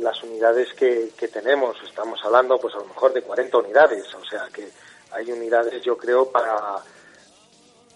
las 0.00 0.22
unidades 0.22 0.72
que, 0.74 1.12
que 1.16 1.28
tenemos. 1.28 1.76
Estamos 1.82 2.22
hablando, 2.24 2.58
pues 2.58 2.74
a 2.74 2.78
lo 2.78 2.84
mejor 2.84 3.14
de 3.14 3.22
40 3.22 3.56
unidades. 3.56 4.14
O 4.14 4.24
sea 4.24 4.48
que 4.52 4.68
hay 5.12 5.32
unidades, 5.32 5.82
yo 5.82 5.96
creo, 5.96 6.30
para 6.30 6.82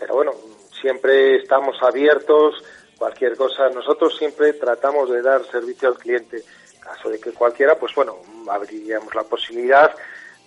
pero 0.00 0.14
bueno, 0.14 0.32
siempre 0.80 1.36
estamos 1.36 1.76
abiertos, 1.82 2.64
cualquier 2.96 3.36
cosa. 3.36 3.68
Nosotros 3.68 4.16
siempre 4.16 4.54
tratamos 4.54 5.10
de 5.10 5.22
dar 5.22 5.44
servicio 5.44 5.88
al 5.88 5.98
cliente. 5.98 6.42
En 6.74 6.80
caso 6.80 7.10
de 7.10 7.20
que 7.20 7.32
cualquiera, 7.32 7.78
pues 7.78 7.94
bueno, 7.94 8.16
abriríamos 8.50 9.14
la 9.14 9.22
posibilidad 9.24 9.94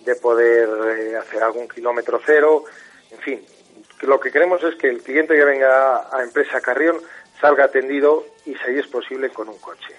de 0.04 0.16
poder 0.16 0.68
eh, 0.98 1.16
hacer 1.16 1.42
algún 1.42 1.68
kilómetro 1.68 2.20
cero. 2.26 2.64
En 3.12 3.18
fin, 3.18 3.40
lo 4.02 4.18
que 4.18 4.30
queremos 4.30 4.62
es 4.64 4.74
que 4.74 4.88
el 4.88 5.02
cliente 5.02 5.34
que 5.34 5.44
venga 5.44 6.08
a 6.14 6.22
Empresa 6.22 6.60
Carrión 6.60 7.00
salga 7.40 7.64
atendido 7.64 8.26
y 8.44 8.54
si 8.54 8.78
es 8.78 8.86
posible 8.88 9.30
con 9.30 9.48
un 9.48 9.58
coche. 9.58 9.94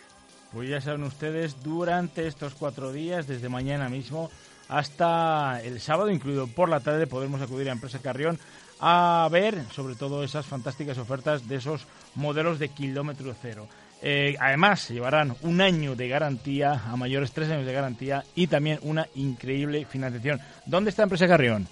Pues 0.53 0.69
ya 0.69 0.79
saben 0.81 1.03
ustedes, 1.03 1.63
durante 1.63 2.27
estos 2.27 2.53
cuatro 2.53 2.91
días, 2.91 3.27
desde 3.27 3.49
mañana 3.49 3.89
mismo 3.89 4.29
hasta 4.67 5.61
el 5.63 5.79
sábado, 5.79 6.09
incluido 6.09 6.47
por 6.47 6.69
la 6.69 6.79
tarde, 6.79 7.07
podremos 7.07 7.41
acudir 7.41 7.69
a 7.69 7.73
Empresa 7.73 8.01
Carrión 8.01 8.39
a 8.79 9.27
ver 9.31 9.63
sobre 9.71 9.95
todo 9.95 10.23
esas 10.23 10.45
fantásticas 10.45 10.97
ofertas 10.97 11.47
de 11.47 11.55
esos 11.55 11.85
modelos 12.15 12.59
de 12.59 12.69
kilómetro 12.69 13.33
cero. 13.41 13.67
Eh, 14.01 14.35
además, 14.39 14.89
llevarán 14.89 15.35
un 15.41 15.61
año 15.61 15.95
de 15.95 16.07
garantía, 16.07 16.83
a 16.91 16.95
mayores 16.95 17.31
tres 17.31 17.49
años 17.49 17.65
de 17.65 17.73
garantía 17.73 18.23
y 18.35 18.47
también 18.47 18.79
una 18.83 19.07
increíble 19.15 19.85
financiación. 19.85 20.39
¿Dónde 20.65 20.89
está 20.89 21.03
Empresa 21.03 21.27
Carrión? 21.27 21.67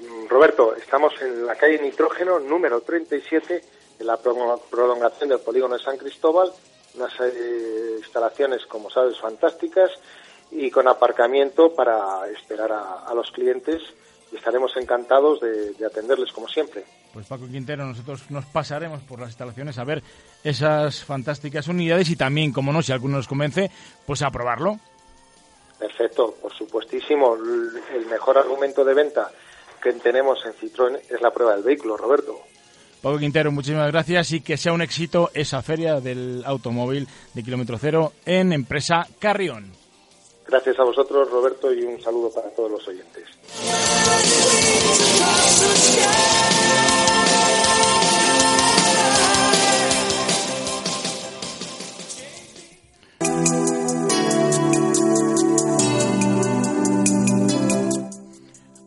Mm, 0.00 0.28
Roberto, 0.28 0.74
estamos 0.74 1.14
en 1.22 1.46
la 1.46 1.54
calle 1.54 1.80
Nitrógeno 1.80 2.38
número 2.38 2.80
37, 2.80 3.64
en 4.00 4.06
la 4.06 4.18
prolongación 4.18 5.30
del 5.30 5.40
polígono 5.40 5.76
de 5.76 5.82
San 5.82 5.96
Cristóbal, 5.96 6.52
unas 6.96 7.12
eh, 7.20 7.94
instalaciones, 7.98 8.66
como 8.66 8.90
sabes, 8.90 9.18
fantásticas 9.18 9.90
y 10.50 10.70
con 10.70 10.88
aparcamiento 10.88 11.74
para 11.74 12.28
esperar 12.30 12.72
a 12.72 13.12
los 13.14 13.30
clientes 13.30 13.82
y 14.32 14.36
estaremos 14.36 14.76
encantados 14.76 15.40
de, 15.40 15.74
atenderles 15.86 16.32
como 16.32 16.48
siempre. 16.48 16.84
Pues 17.12 17.26
Paco 17.26 17.46
Quintero, 17.46 17.86
nosotros 17.86 18.30
nos 18.30 18.44
pasaremos 18.46 19.00
por 19.02 19.20
las 19.20 19.30
instalaciones 19.30 19.78
a 19.78 19.84
ver 19.84 20.02
esas 20.44 21.04
fantásticas 21.04 21.68
unidades 21.68 22.10
y 22.10 22.16
también, 22.16 22.52
como 22.52 22.72
no, 22.72 22.82
si 22.82 22.92
alguno 22.92 23.16
nos 23.16 23.28
convence, 23.28 23.70
pues 24.06 24.22
a 24.22 24.30
probarlo. 24.30 24.78
Perfecto, 25.78 26.34
por 26.42 26.52
supuestísimo. 26.52 27.36
El 27.36 28.06
mejor 28.06 28.38
argumento 28.38 28.84
de 28.84 28.94
venta 28.94 29.30
que 29.82 29.92
tenemos 29.92 30.44
en 30.44 30.52
Citroën 30.52 31.00
es 31.08 31.20
la 31.20 31.30
prueba 31.30 31.54
del 31.54 31.64
vehículo, 31.64 31.96
Roberto. 31.96 32.38
Paco 33.00 33.18
Quintero, 33.18 33.52
muchísimas 33.52 33.92
gracias 33.92 34.32
y 34.32 34.40
que 34.40 34.56
sea 34.56 34.72
un 34.72 34.82
éxito 34.82 35.30
esa 35.32 35.62
feria 35.62 36.00
del 36.00 36.42
automóvil 36.44 37.06
de 37.32 37.42
kilómetro 37.44 37.78
cero 37.78 38.12
en 38.26 38.52
empresa 38.52 39.06
Carrión. 39.20 39.70
Gracias 40.48 40.78
a 40.78 40.84
vosotros, 40.84 41.30
Roberto, 41.30 41.72
y 41.74 41.82
un 41.84 42.00
saludo 42.00 42.30
para 42.30 42.48
todos 42.48 42.70
los 42.70 42.88
oyentes. 42.88 43.24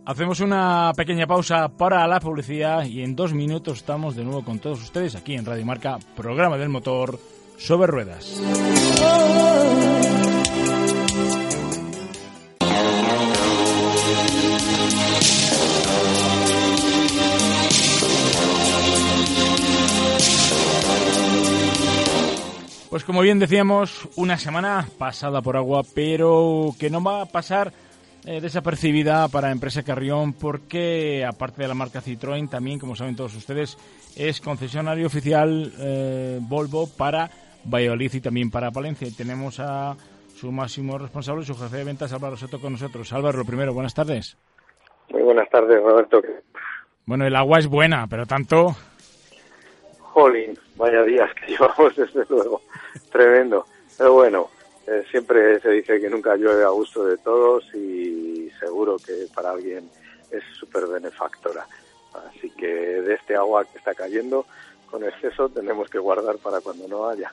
Hacemos 0.03 0.39
una 0.39 0.91
pequeña 0.97 1.27
pausa 1.27 1.69
para 1.69 2.07
la 2.07 2.19
publicidad 2.19 2.83
y 2.85 3.03
en 3.03 3.15
dos 3.15 3.33
minutos 3.33 3.77
estamos 3.77 4.15
de 4.15 4.23
nuevo 4.23 4.43
con 4.43 4.59
todos 4.59 4.81
ustedes 4.81 5.15
aquí 5.15 5.35
en 5.35 5.45
Radio 5.45 5.65
Marca, 5.65 5.99
programa 6.15 6.57
del 6.57 6.69
motor 6.69 7.19
sobre 7.57 7.87
ruedas. 7.87 8.41
Pues 22.91 23.05
como 23.05 23.21
bien 23.21 23.39
decíamos, 23.39 24.09
una 24.17 24.37
semana 24.37 24.85
pasada 24.97 25.41
por 25.41 25.55
agua, 25.55 25.81
pero 25.95 26.71
que 26.77 26.89
no 26.89 27.01
va 27.01 27.21
a 27.21 27.25
pasar 27.25 27.71
eh, 28.25 28.41
desapercibida 28.41 29.29
para 29.29 29.49
Empresa 29.49 29.81
Carrión 29.81 30.33
porque, 30.33 31.23
aparte 31.25 31.61
de 31.61 31.69
la 31.69 31.73
marca 31.73 32.01
Citroën, 32.01 32.49
también, 32.49 32.79
como 32.79 32.97
saben 32.97 33.15
todos 33.15 33.33
ustedes, 33.33 33.77
es 34.17 34.41
concesionario 34.41 35.07
oficial 35.07 35.71
eh, 35.79 36.39
Volvo 36.41 36.85
para 36.85 37.29
Valladolid 37.63 38.13
y 38.13 38.19
también 38.19 38.51
para 38.51 38.71
Palencia. 38.71 39.07
Y 39.07 39.15
tenemos 39.15 39.61
a 39.61 39.95
su 40.35 40.51
máximo 40.51 40.97
responsable, 40.97 41.45
su 41.45 41.55
jefe 41.55 41.77
de 41.77 41.85
ventas, 41.85 42.11
Álvaro 42.11 42.35
Soto, 42.35 42.59
con 42.59 42.73
nosotros. 42.73 43.13
Álvaro, 43.13 43.37
lo 43.37 43.45
primero, 43.45 43.73
buenas 43.73 43.93
tardes. 43.93 44.37
Muy 45.11 45.21
buenas 45.21 45.49
tardes, 45.49 45.81
Roberto. 45.81 46.21
Bueno, 47.05 47.25
el 47.25 47.37
agua 47.37 47.59
es 47.59 47.67
buena, 47.67 48.05
pero 48.07 48.25
tanto... 48.25 48.75
Jolín, 50.11 50.59
vaya 50.81 51.03
días 51.03 51.29
que 51.35 51.45
llevamos 51.51 51.95
desde 51.95 52.25
luego. 52.27 52.61
Tremendo. 53.11 53.65
Pero 53.97 54.13
bueno, 54.13 54.49
eh, 54.87 55.03
siempre 55.09 55.59
se 55.61 55.69
dice 55.69 56.01
que 56.01 56.09
nunca 56.09 56.35
llueve 56.35 56.63
a 56.63 56.69
gusto 56.69 57.05
de 57.05 57.17
todos 57.19 57.63
y 57.75 58.49
seguro 58.59 58.97
que 58.97 59.27
para 59.33 59.51
alguien 59.51 59.89
es 60.31 60.43
súper 60.59 60.87
benefactora. 60.87 61.65
Así 62.13 62.49
que 62.51 62.67
de 62.67 63.13
este 63.13 63.35
agua 63.35 63.63
que 63.63 63.77
está 63.77 63.93
cayendo 63.93 64.45
con 64.89 65.03
exceso 65.03 65.47
tenemos 65.49 65.89
que 65.89 65.99
guardar 65.99 66.37
para 66.37 66.59
cuando 66.59 66.87
no 66.87 67.07
haya, 67.07 67.31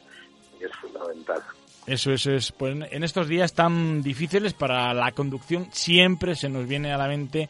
y 0.61 0.65
es 0.65 0.73
fundamental. 0.77 1.43
Eso, 1.87 2.13
eso 2.13 2.31
es. 2.33 2.53
Pues 2.53 2.77
en 2.91 3.03
estos 3.03 3.27
días 3.27 3.55
tan 3.55 4.03
difíciles 4.03 4.53
para 4.53 4.93
la 4.95 5.11
conducción 5.13 5.69
siempre 5.73 6.37
se 6.37 6.49
nos 6.49 6.69
viene 6.69 6.93
a 6.93 6.99
la 6.99 7.09
mente 7.09 7.49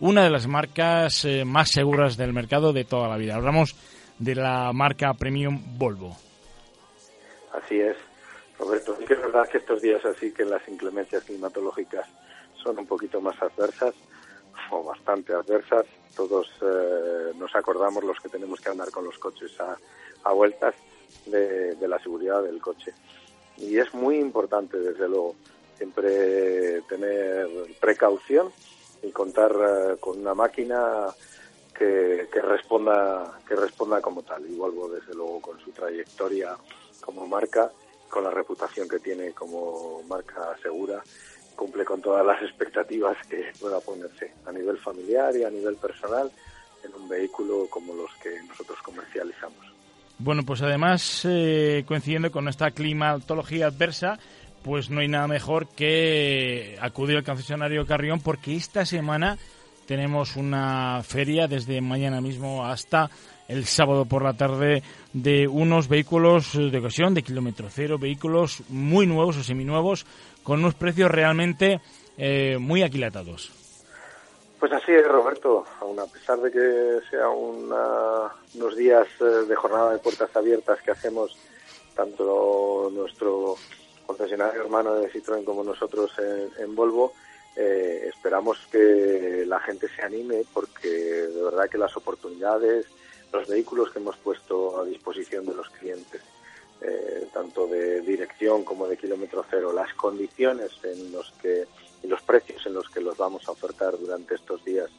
una 0.00 0.24
de 0.24 0.30
las 0.30 0.48
marcas 0.48 1.24
eh, 1.24 1.44
más 1.44 1.70
seguras 1.70 2.16
del 2.16 2.32
mercado 2.32 2.72
de 2.72 2.84
toda 2.84 3.08
la 3.08 3.16
vida. 3.16 3.36
Hablamos 3.36 3.76
de 4.18 4.34
la 4.34 4.72
marca 4.72 5.14
Premium 5.14 5.60
Volvo. 5.78 6.16
Así 7.52 7.80
es, 7.80 7.96
Roberto. 8.58 8.96
Que 8.98 9.14
es 9.14 9.20
verdad 9.20 9.48
que 9.48 9.58
estos 9.58 9.80
días 9.82 10.04
así 10.04 10.32
que 10.32 10.44
las 10.44 10.66
inclemencias 10.68 11.24
climatológicas 11.24 12.06
son 12.62 12.78
un 12.78 12.86
poquito 12.86 13.20
más 13.20 13.40
adversas 13.42 13.94
o 14.70 14.82
bastante 14.82 15.32
adversas. 15.32 15.86
Todos 16.16 16.48
eh, 16.62 17.32
nos 17.36 17.54
acordamos 17.54 18.04
los 18.04 18.18
que 18.20 18.28
tenemos 18.28 18.60
que 18.60 18.70
andar 18.70 18.90
con 18.90 19.04
los 19.04 19.18
coches 19.18 19.58
a, 19.60 19.76
a 20.24 20.32
vueltas 20.32 20.74
de, 21.26 21.74
de 21.74 21.88
la 21.88 21.98
seguridad 21.98 22.42
del 22.42 22.60
coche. 22.60 22.92
Y 23.56 23.78
es 23.78 23.92
muy 23.94 24.18
importante, 24.18 24.78
desde 24.78 25.08
luego, 25.08 25.36
siempre 25.76 26.82
tener 26.82 27.48
precaución 27.80 28.50
y 29.02 29.10
contar 29.10 29.52
eh, 29.52 29.96
con 30.00 30.18
una 30.20 30.34
máquina 30.34 31.06
que, 31.74 32.28
responda 32.42 33.38
que 33.46 33.54
responda 33.54 34.00
como 34.00 34.22
tal. 34.22 34.44
Y 34.50 34.54
Volvo, 34.54 34.88
desde 34.88 35.14
luego, 35.14 35.40
con 35.40 35.60
su 35.60 35.70
trayectoria 35.72 36.56
como 37.00 37.26
marca, 37.26 37.70
con 38.08 38.24
la 38.24 38.30
reputación 38.30 38.88
que 38.88 38.98
tiene 38.98 39.32
como 39.32 40.02
marca 40.08 40.56
segura, 40.62 41.02
cumple 41.54 41.84
con 41.84 42.00
todas 42.00 42.24
las 42.24 42.42
expectativas 42.42 43.16
que 43.28 43.52
pueda 43.60 43.80
ponerse 43.80 44.32
a 44.46 44.52
nivel 44.52 44.78
familiar 44.78 45.36
y 45.36 45.44
a 45.44 45.50
nivel 45.50 45.76
personal 45.76 46.30
en 46.84 46.94
un 46.94 47.08
vehículo 47.08 47.66
como 47.68 47.94
los 47.94 48.12
que 48.22 48.40
nosotros 48.42 48.78
comercializamos. 48.82 49.74
Bueno, 50.18 50.42
pues 50.44 50.62
además, 50.62 51.22
eh, 51.24 51.84
coincidiendo 51.86 52.30
con 52.30 52.48
esta 52.48 52.70
climatología 52.70 53.66
adversa, 53.66 54.18
pues 54.62 54.90
no 54.90 55.00
hay 55.00 55.08
nada 55.08 55.26
mejor 55.26 55.66
que 55.68 56.78
acudir 56.80 57.16
al 57.16 57.24
concesionario 57.24 57.86
Carrión 57.86 58.20
porque 58.20 58.54
esta 58.54 58.86
semana 58.86 59.38
tenemos 59.86 60.36
una 60.36 61.02
feria 61.02 61.46
desde 61.46 61.80
mañana 61.80 62.20
mismo 62.20 62.64
hasta 62.66 63.10
el 63.48 63.66
sábado 63.66 64.06
por 64.06 64.22
la 64.22 64.34
tarde 64.34 64.82
de 65.12 65.46
unos 65.46 65.88
vehículos 65.88 66.52
de 66.54 66.78
ocasión 66.78 67.14
de 67.14 67.22
kilómetro 67.22 67.68
cero, 67.70 67.98
vehículos 67.98 68.62
muy 68.68 69.06
nuevos 69.06 69.36
o 69.36 69.42
seminuevos 69.42 70.06
con 70.42 70.60
unos 70.60 70.74
precios 70.74 71.10
realmente 71.10 71.80
eh, 72.16 72.58
muy 72.58 72.82
aquilatados. 72.82 73.52
Pues 74.58 74.72
así 74.72 74.92
es, 74.92 75.06
Roberto. 75.06 75.64
Aun 75.80 75.98
a 76.00 76.06
pesar 76.06 76.38
de 76.38 76.50
que 76.50 77.00
sea 77.10 77.28
una, 77.28 78.32
unos 78.54 78.76
días 78.76 79.06
eh, 79.20 79.46
de 79.46 79.54
jornada 79.56 79.92
de 79.92 79.98
puertas 79.98 80.34
abiertas 80.34 80.80
que 80.82 80.90
hacemos 80.90 81.36
tanto 81.94 82.90
nuestro 82.92 83.56
concesionario 84.06 84.62
hermano 84.62 84.94
de 84.94 85.10
Citroën 85.10 85.44
como 85.44 85.64
nosotros 85.64 86.10
en, 86.18 86.62
en 86.62 86.74
Volvo, 86.74 87.12
eh, 87.56 88.10
esperamos 88.12 88.58
que 88.70 89.44
la 89.46 89.60
gente 89.60 89.88
se 89.88 90.02
anime 90.02 90.44
porque 90.52 90.88
de 90.88 91.42
verdad 91.42 91.70
que 91.70 91.78
las 91.78 91.96
oportunidades, 91.96 92.86
los 93.32 93.46
vehículos 93.48 93.90
que 93.90 94.00
hemos 94.00 94.16
puesto 94.16 94.80
a 94.80 94.84
disposición 94.84 95.46
de 95.46 95.54
los 95.54 95.70
clientes, 95.70 96.20
eh, 96.80 97.28
tanto 97.32 97.66
de 97.66 98.00
dirección 98.00 98.64
como 98.64 98.88
de 98.88 98.96
kilómetro 98.96 99.44
cero, 99.48 99.72
las 99.72 99.94
condiciones 99.94 100.72
en 100.82 101.12
los 101.12 101.30
que 101.40 101.66
y 102.02 102.06
los 102.06 102.20
precios 102.22 102.66
en 102.66 102.74
los 102.74 102.90
que 102.90 103.00
los 103.00 103.16
vamos 103.16 103.48
a 103.48 103.52
ofertar 103.52 103.96
durante 103.98 104.34
estos 104.34 104.62
días, 104.64 104.90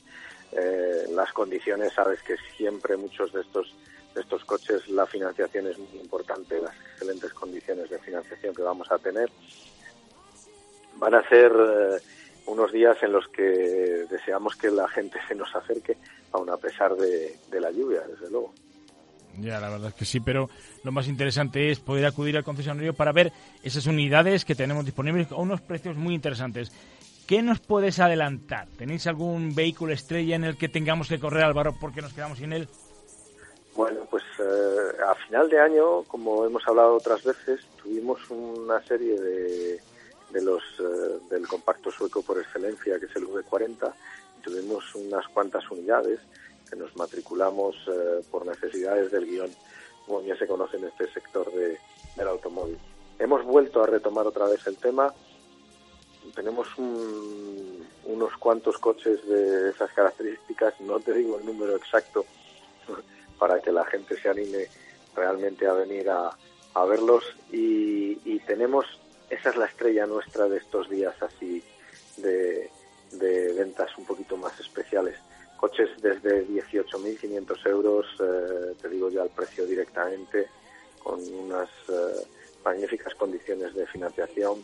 eh, 0.54 1.06
las 1.12 1.32
condiciones, 1.34 1.94
sabes 1.94 2.22
que 2.24 2.36
siempre 2.58 2.98
muchos 2.98 3.34
de 3.34 3.41
estos 3.41 3.76
de 4.15 4.22
estos 4.22 4.46
coches 4.46 4.88
la 4.88 5.06
financiación 5.06 5.68
es 5.68 5.78
muy 5.78 6.00
importante, 6.00 6.62
las 6.62 6.74
excelentes 6.94 7.34
condiciones 7.34 7.89
de 7.89 8.00
financiación 8.00 8.56
que 8.56 8.62
vamos 8.62 8.89
a 8.89 8.98
tener 8.98 9.30
van 10.96 11.15
a 11.15 11.28
ser 11.28 11.52
eh, 11.52 11.98
unos 12.45 12.71
días 12.71 12.97
en 13.01 13.12
los 13.12 13.27
que 13.27 13.41
deseamos 14.10 14.55
que 14.55 14.69
la 14.69 14.88
gente 14.88 15.19
se 15.27 15.36
nos 15.36 15.53
acerque, 15.55 15.97
aun 16.31 16.49
a 16.49 16.58
pesar 16.58 16.95
de, 16.95 17.36
de, 17.49 17.60
la 17.60 17.71
lluvia, 17.71 18.01
desde 18.08 18.29
luego. 18.29 18.53
Ya, 19.39 19.60
la 19.60 19.69
verdad 19.69 19.89
es 19.89 19.95
que 19.95 20.05
sí, 20.05 20.19
pero 20.19 20.49
lo 20.84 20.91
más 20.91 21.08
interesante 21.08 21.69
es 21.69 21.79
poder 21.79 22.05
acudir 22.05 22.38
al 22.38 22.43
concesionario 22.43 22.93
para 22.93 23.12
ver 23.12 23.31
esas 23.63 23.86
unidades 23.86 24.45
que 24.45 24.55
tenemos 24.55 24.86
disponibles 24.86 25.31
a 25.31 25.36
unos 25.36 25.62
precios 25.62 25.97
muy 25.97 26.13
interesantes. 26.13 26.71
¿Qué 27.27 27.41
nos 27.41 27.60
puedes 27.60 27.99
adelantar? 27.99 28.67
¿Tenéis 28.77 29.08
algún 29.08 29.55
vehículo 29.55 29.93
estrella 29.93 30.36
en 30.36 30.43
el 30.43 30.58
que 30.58 30.69
tengamos 30.69 31.10
que 31.10 31.19
correr, 31.19 31.43
Álvaro, 31.43 31.75
porque 31.81 32.01
nos 32.01 32.13
quedamos 32.13 32.38
sin 32.38 32.53
él? 32.53 32.69
Bueno, 33.75 34.01
pues 34.10 34.23
eh, 34.39 35.01
a 35.05 35.15
final 35.15 35.49
de 35.49 35.60
año, 35.60 36.03
como 36.03 36.45
hemos 36.45 36.65
hablado 36.67 36.95
otras 36.95 37.23
veces, 37.23 37.65
tuvimos 37.81 38.19
una 38.29 38.81
serie 38.84 39.19
de, 39.19 39.81
de 40.31 40.41
los 40.41 40.63
eh, 40.79 41.19
del 41.29 41.47
compacto 41.47 41.91
sueco 41.91 42.21
por 42.21 42.39
excelencia, 42.39 42.99
que 42.99 43.05
es 43.05 43.15
el 43.15 43.27
V40, 43.27 43.93
y 44.38 44.41
tuvimos 44.41 44.95
unas 44.95 45.27
cuantas 45.29 45.69
unidades 45.69 46.19
que 46.69 46.75
nos 46.75 46.95
matriculamos 46.95 47.75
eh, 47.88 48.21
por 48.31 48.45
necesidades 48.45 49.11
del 49.11 49.25
guion, 49.25 49.51
como 50.05 50.21
bien 50.21 50.38
se 50.38 50.47
conoce 50.47 50.77
en 50.77 50.85
este 50.85 51.11
sector 51.11 51.51
de, 51.53 51.77
del 52.15 52.27
automóvil. 52.27 52.77
Hemos 53.19 53.43
vuelto 53.45 53.83
a 53.83 53.88
retomar 53.88 54.27
otra 54.27 54.45
vez 54.45 54.65
el 54.67 54.77
tema. 54.77 55.13
Tenemos 56.33 56.67
un, 56.77 57.88
unos 58.05 58.35
cuantos 58.38 58.77
coches 58.77 59.25
de 59.27 59.69
esas 59.69 59.91
características, 59.91 60.79
no 60.81 60.99
te 60.99 61.13
digo 61.13 61.38
el 61.38 61.45
número 61.45 61.75
exacto 61.75 62.25
para 63.39 63.61
que 63.61 63.71
la 63.71 63.85
gente 63.85 64.19
se 64.19 64.27
anime 64.27 64.67
realmente 65.15 65.67
a 65.67 65.73
venir 65.73 66.09
a, 66.09 66.35
a 66.73 66.85
verlos 66.85 67.23
y 67.51 68.39
tenemos 68.39 68.85
esa 69.29 69.49
es 69.49 69.55
la 69.55 69.65
estrella 69.65 70.05
nuestra 70.05 70.47
de 70.47 70.57
estos 70.57 70.89
días 70.89 71.15
así 71.21 71.63
de, 72.17 72.69
de 73.11 73.53
ventas 73.53 73.97
un 73.97 74.05
poquito 74.05 74.38
más 74.38 74.59
especiales. 74.59 75.17
Coches 75.57 75.89
desde 76.01 76.45
18.500 76.47 77.67
euros, 77.67 78.05
eh, 78.19 78.75
te 78.81 78.89
digo 78.89 79.09
ya 79.09 79.23
el 79.23 79.29
precio 79.29 79.65
directamente, 79.65 80.47
con 81.01 81.19
unas 81.33 81.69
eh, 81.88 82.25
magníficas 82.63 83.15
condiciones 83.15 83.73
de 83.73 83.85
financiación. 83.88 84.63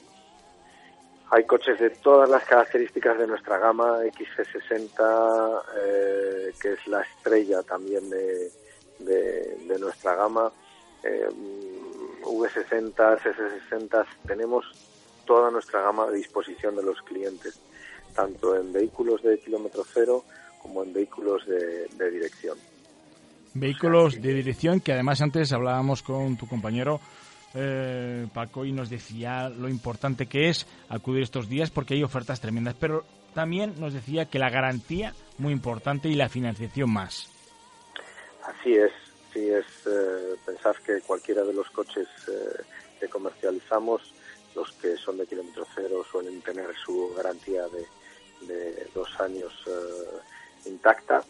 Hay 1.30 1.45
coches 1.45 1.80
de 1.80 1.91
todas 1.91 2.30
las 2.30 2.43
características 2.43 3.17
de 3.17 3.28
nuestra 3.28 3.58
gama, 3.58 4.00
XC60, 4.04 5.62
eh, 5.78 6.54
que 6.60 6.74
es 6.74 6.88
la 6.88 7.02
estrella 7.02 7.63
también 7.63 8.10
de, 8.10 8.52
de, 9.00 9.80
nuestra 9.80 10.15
gama, 10.15 10.52
eh, 11.04 11.30
V60, 12.24 12.94
S60, 12.96 14.06
tenemos 14.26 14.66
toda 15.26 15.52
nuestra 15.52 15.82
gama 15.82 16.04
a 16.06 16.12
disposición 16.12 16.76
de 16.76 16.84
los 16.84 17.02
clientes, 17.02 17.60
tanto 18.16 18.56
en 18.56 18.74
vehículos 18.74 19.22
de 19.24 19.40
kilómetro 19.40 19.84
cero 19.86 20.24
como 20.62 20.84
en 20.84 20.94
vehículos 20.94 21.46
de, 21.48 22.12
dirección. 22.12 22.58
Vehículos 23.54 24.22
de 24.22 24.34
dirección 24.34 24.80
que 24.80 24.94
además 24.94 25.22
antes 25.22 25.52
hablábamos 25.52 26.04
con 26.04 26.38
tu 26.38 26.48
compañero 26.48 27.00
eh, 27.54 28.28
Paco 28.34 28.64
y 28.64 28.72
nos 28.72 28.90
decía 28.90 29.50
lo 29.50 29.68
importante 29.68 30.28
que 30.28 30.50
es 30.50 30.66
acudir 30.88 31.24
estos 31.24 31.50
días 31.50 31.70
porque 31.70 31.96
hay 31.96 32.04
ofertas 32.04 32.40
tremendas, 32.40 32.76
pero 32.80 33.04
también 33.34 33.74
nos 33.80 33.94
decía 33.94 34.26
que 34.26 34.40
la 34.40 34.50
garantía 34.50 35.14
muy 35.38 35.52
importante 35.52 36.08
y 36.08 36.16
la 36.16 36.30
financiación 36.30 36.92
más. 36.92 37.30
Así 38.46 38.74
es, 38.74 38.92
sí 39.34 39.50
es 39.50 39.65
eh, 39.86 40.36
pensar 40.46 40.76
que 40.82 41.02
cualquiera 41.02 41.44
de 41.44 41.54
los 41.54 41.70
coches 41.70 42.08
eh, 42.28 42.63
que 43.00 43.08
comercializamos, 43.08 44.13
los 44.56 44.72
que 44.74 44.98
son 44.98 45.17
de 45.17 45.26
kilómetro 45.26 45.65
cero, 45.74 46.06
suelen 46.10 46.41
tener 46.41 46.76
su 46.76 47.13
garantía 47.15 47.67
de, 47.67 47.86
dos 48.94 49.08
años 49.20 49.54
eh, 49.67 50.70
intacta. 50.70 51.24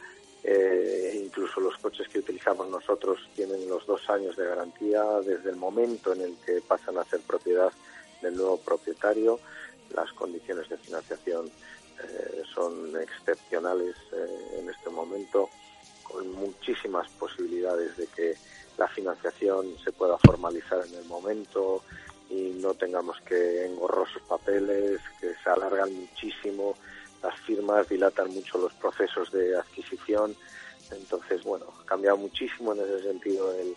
incluso 1.14 1.60
los 1.60 1.78
coches 1.78 2.08
que 2.08 2.20
utilizamos 2.20 2.68
nosotros 2.70 3.20
tienen 3.36 3.70
los 3.70 3.86
dos 3.86 4.10
años 4.10 4.36
de 4.38 4.46
garantía 4.46 5.04
desde 5.24 5.50
el 5.50 5.58
momento 5.58 6.14
en 6.14 6.22
el 6.22 6.36
que 6.46 6.62
pasan 6.62 6.98
a 6.98 7.04
ser 7.06 7.20
propiedad 7.22 7.72
del 8.22 8.36
nuevo 8.38 8.58
propietario. 8.58 9.40
Las 9.94 10.12
condiciones 10.14 10.70
de 10.70 10.78
financiación 10.78 11.52
son 12.56 13.00
excepcionales 13.00 13.96
en 14.58 14.70
este 14.70 14.90
momento 14.90 15.50
muchísimas 16.36 17.10
posibilidades 17.12 17.98
de 17.98 18.08
que 18.08 18.36
la 18.78 18.88
financiación 18.88 19.76
se 19.84 19.92
pueda 19.92 20.18
formalizar 20.18 20.86
en 20.86 20.96
el 20.96 21.06
momento 21.06 21.84
y 22.30 22.54
no 22.62 22.74
tengamos 22.74 23.20
que 23.22 23.66
engorrosos 23.66 24.22
papeles 24.24 25.02
que 25.20 25.34
se 25.44 25.50
alargan 25.50 25.94
muchísimo, 25.94 26.76
las 27.22 27.38
firmas 27.42 27.90
dilatan 27.90 28.34
mucho 28.34 28.58
los 28.58 28.74
procesos 28.74 29.32
de 29.32 29.58
adquisición. 29.58 30.36
Entonces, 30.92 31.44
bueno, 31.44 31.66
ha 31.82 31.86
cambiado 31.86 32.18
muchísimo 32.18 32.74
en 32.74 32.82
ese 32.82 33.04
sentido 33.04 33.54
el, 33.54 33.76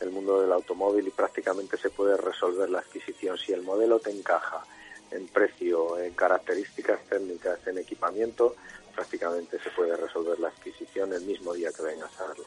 el 0.00 0.10
mundo 0.10 0.40
del 0.40 0.52
automóvil 0.52 1.06
y 1.08 1.10
prácticamente 1.10 1.76
se 1.76 1.90
puede 1.90 2.16
resolver 2.16 2.68
la 2.70 2.80
adquisición 2.80 3.38
si 3.38 3.52
el 3.52 3.62
modelo 3.62 3.98
te 3.98 4.10
encaja 4.10 4.62
en 5.14 5.26
precio, 5.28 5.98
en 5.98 6.12
características 6.14 7.00
técnicas, 7.08 7.58
en 7.66 7.78
equipamiento, 7.78 8.54
prácticamente 8.94 9.58
se 9.62 9.70
puede 9.70 9.96
resolver 9.96 10.38
la 10.38 10.48
adquisición 10.48 11.12
el 11.12 11.24
mismo 11.24 11.52
día 11.54 11.70
que 11.76 11.82
vengas 11.82 12.10
a 12.20 12.28
verlo. 12.28 12.44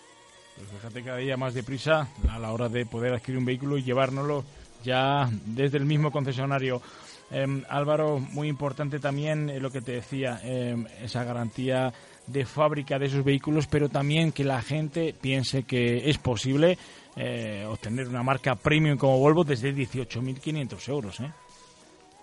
Pues 0.55 0.69
fíjate 0.69 1.03
cada 1.03 1.17
día 1.17 1.37
más 1.37 1.53
deprisa 1.53 2.07
a 2.29 2.39
la 2.39 2.51
hora 2.51 2.67
de 2.67 2.85
poder 2.85 3.13
adquirir 3.13 3.37
un 3.37 3.45
vehículo 3.45 3.77
y 3.77 3.83
llevárnoslo 3.83 4.43
ya 4.83 5.29
desde 5.45 5.77
el 5.77 5.85
mismo 5.85 6.11
concesionario. 6.11 6.81
Em, 7.29 7.63
Álvaro, 7.69 8.19
muy 8.19 8.47
importante 8.47 8.99
también 8.99 9.49
eh, 9.49 9.59
lo 9.59 9.69
que 9.69 9.81
te 9.81 9.93
decía, 9.93 10.39
em, 10.43 10.85
esa 11.01 11.23
garantía 11.23 11.93
de 12.25 12.45
fábrica 12.45 12.97
de 12.97 13.07
esos 13.07 13.23
vehículos, 13.23 13.67
pero 13.67 13.89
también 13.89 14.31
que 14.31 14.43
la 14.43 14.61
gente 14.61 15.13
piense 15.19 15.63
que 15.63 16.09
es 16.09 16.17
posible 16.17 16.77
eh, 17.15 17.65
obtener 17.67 18.07
una 18.07 18.23
marca 18.23 18.55
premium 18.55 18.97
como 18.97 19.19
Volvo 19.19 19.43
desde 19.43 19.73
18.500 19.73 20.89
euros. 20.89 21.19
¿eh? 21.19 21.31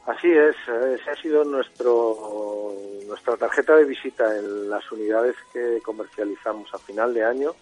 Así 0.07 0.31
es, 0.31 0.55
esa 1.01 1.13
ha 1.13 1.17
sido 1.17 1.45
nuestro, 1.45 2.75
nuestra 3.07 3.39
tarjeta 3.39 3.75
de 3.75 3.87
visita 3.87 4.37
en 4.37 4.69
las 4.69 4.93
unidades 4.93 5.35
que 5.51 5.81
comercializamos 5.83 6.73
a 6.75 6.79
final 6.79 7.15
de 7.15 7.25
año. 7.25 7.55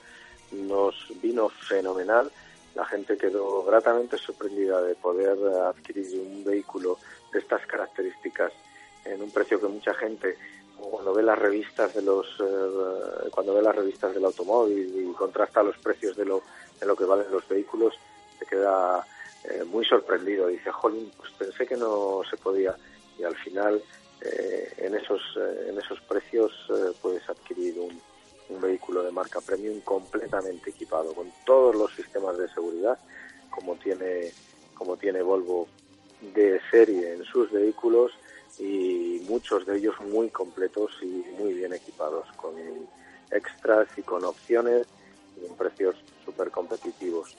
Nos 0.50 0.94
vino 1.22 1.48
fenomenal. 1.48 2.32
La 2.74 2.84
gente 2.84 3.16
quedó 3.16 3.62
gratamente 3.62 4.18
sorprendida 4.18 4.82
de 4.82 4.96
poder 4.96 5.38
adquirir 5.66 6.18
un 6.18 6.42
vehículo 6.42 6.98
de 7.32 7.38
estas 7.38 7.64
características 7.66 8.52
en 9.04 9.22
un 9.22 9.30
precio 9.30 9.60
que 9.60 9.68
mucha 9.68 9.94
gente 9.94 10.36
cuando 10.76 11.14
ve 11.14 11.22
las 11.22 11.38
revistas 11.38 11.94
de 11.94 12.02
los 12.02 12.26
eh, 12.40 13.28
cuando 13.30 13.54
ve 13.54 13.62
las 13.62 13.74
revistas 13.74 14.14
del 14.14 14.24
automóvil 14.24 15.10
y 15.10 15.12
contrasta 15.12 15.62
los 15.62 15.76
precios 15.78 16.16
de 16.16 16.24
lo 16.24 16.42
de 16.80 16.86
lo 16.86 16.96
que 16.96 17.04
valen 17.04 17.30
los 17.30 17.46
vehículos 17.46 17.94
se 18.38 18.46
queda 18.46 19.06
eh, 19.44 19.64
muy 19.64 19.84
sorprendido. 19.84 20.48
Dice, 20.48 20.70
jolín, 20.70 21.10
pues 21.16 21.30
pensé 21.32 21.66
que 21.66 21.76
no 21.76 22.22
se 22.28 22.36
podía. 22.36 22.76
Y 23.18 23.24
al 23.24 23.36
final, 23.36 23.82
eh, 24.20 24.72
en, 24.78 24.94
esos, 24.94 25.20
eh, 25.36 25.68
en 25.70 25.78
esos 25.78 26.00
precios 26.02 26.52
puedes 27.00 27.28
adquirir 27.28 27.78
un, 27.78 28.00
un 28.48 28.60
vehículo 28.60 29.02
de 29.02 29.10
marca 29.10 29.40
premium 29.40 29.80
completamente 29.80 30.70
equipado, 30.70 31.14
con 31.14 31.30
todos 31.44 31.74
los 31.74 31.92
sistemas 31.94 32.38
de 32.38 32.48
seguridad, 32.48 32.98
como 33.50 33.76
tiene, 33.76 34.32
como 34.74 34.96
tiene 34.96 35.22
Volvo 35.22 35.68
de 36.34 36.60
serie 36.70 37.14
en 37.14 37.24
sus 37.24 37.50
vehículos 37.50 38.12
y 38.58 39.24
muchos 39.28 39.66
de 39.66 39.78
ellos 39.78 39.94
muy 40.00 40.28
completos 40.30 40.92
y 41.02 41.24
muy 41.38 41.54
bien 41.54 41.72
equipados, 41.72 42.26
con 42.36 42.54
extras 43.30 43.88
y 43.96 44.02
con 44.02 44.24
opciones 44.24 44.86
y 45.40 45.46
en 45.46 45.54
precios 45.56 45.96
súper 46.24 46.50
competitivos. 46.50 47.36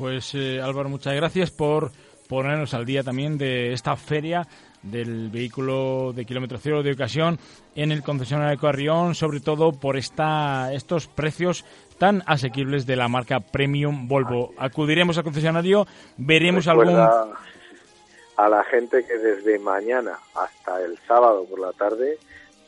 Pues 0.00 0.34
eh, 0.34 0.62
Álvaro, 0.62 0.88
muchas 0.88 1.14
gracias 1.14 1.50
por 1.50 1.90
ponernos 2.26 2.72
al 2.72 2.86
día 2.86 3.02
también 3.02 3.36
de 3.36 3.74
esta 3.74 3.96
feria 3.96 4.48
del 4.82 5.28
vehículo 5.28 6.14
de 6.14 6.24
kilómetro 6.24 6.56
cero 6.56 6.82
de 6.82 6.92
ocasión 6.92 7.38
en 7.74 7.92
el 7.92 8.02
concesionario 8.02 8.52
de 8.52 8.62
Carrión, 8.62 9.14
sobre 9.14 9.40
todo 9.40 9.72
por 9.72 9.98
esta, 9.98 10.72
estos 10.72 11.06
precios 11.06 11.66
tan 11.98 12.22
asequibles 12.24 12.86
de 12.86 12.96
la 12.96 13.08
marca 13.08 13.40
Premium 13.40 14.08
Volvo. 14.08 14.54
Acudiremos 14.56 15.18
al 15.18 15.24
concesionario, 15.24 15.86
veremos 16.16 16.66
algún... 16.66 16.96
A 16.96 18.48
la 18.48 18.64
gente 18.64 19.04
que 19.04 19.18
desde 19.18 19.58
mañana 19.58 20.18
hasta 20.34 20.82
el 20.82 20.98
sábado 21.06 21.44
por 21.44 21.60
la 21.60 21.72
tarde, 21.72 22.16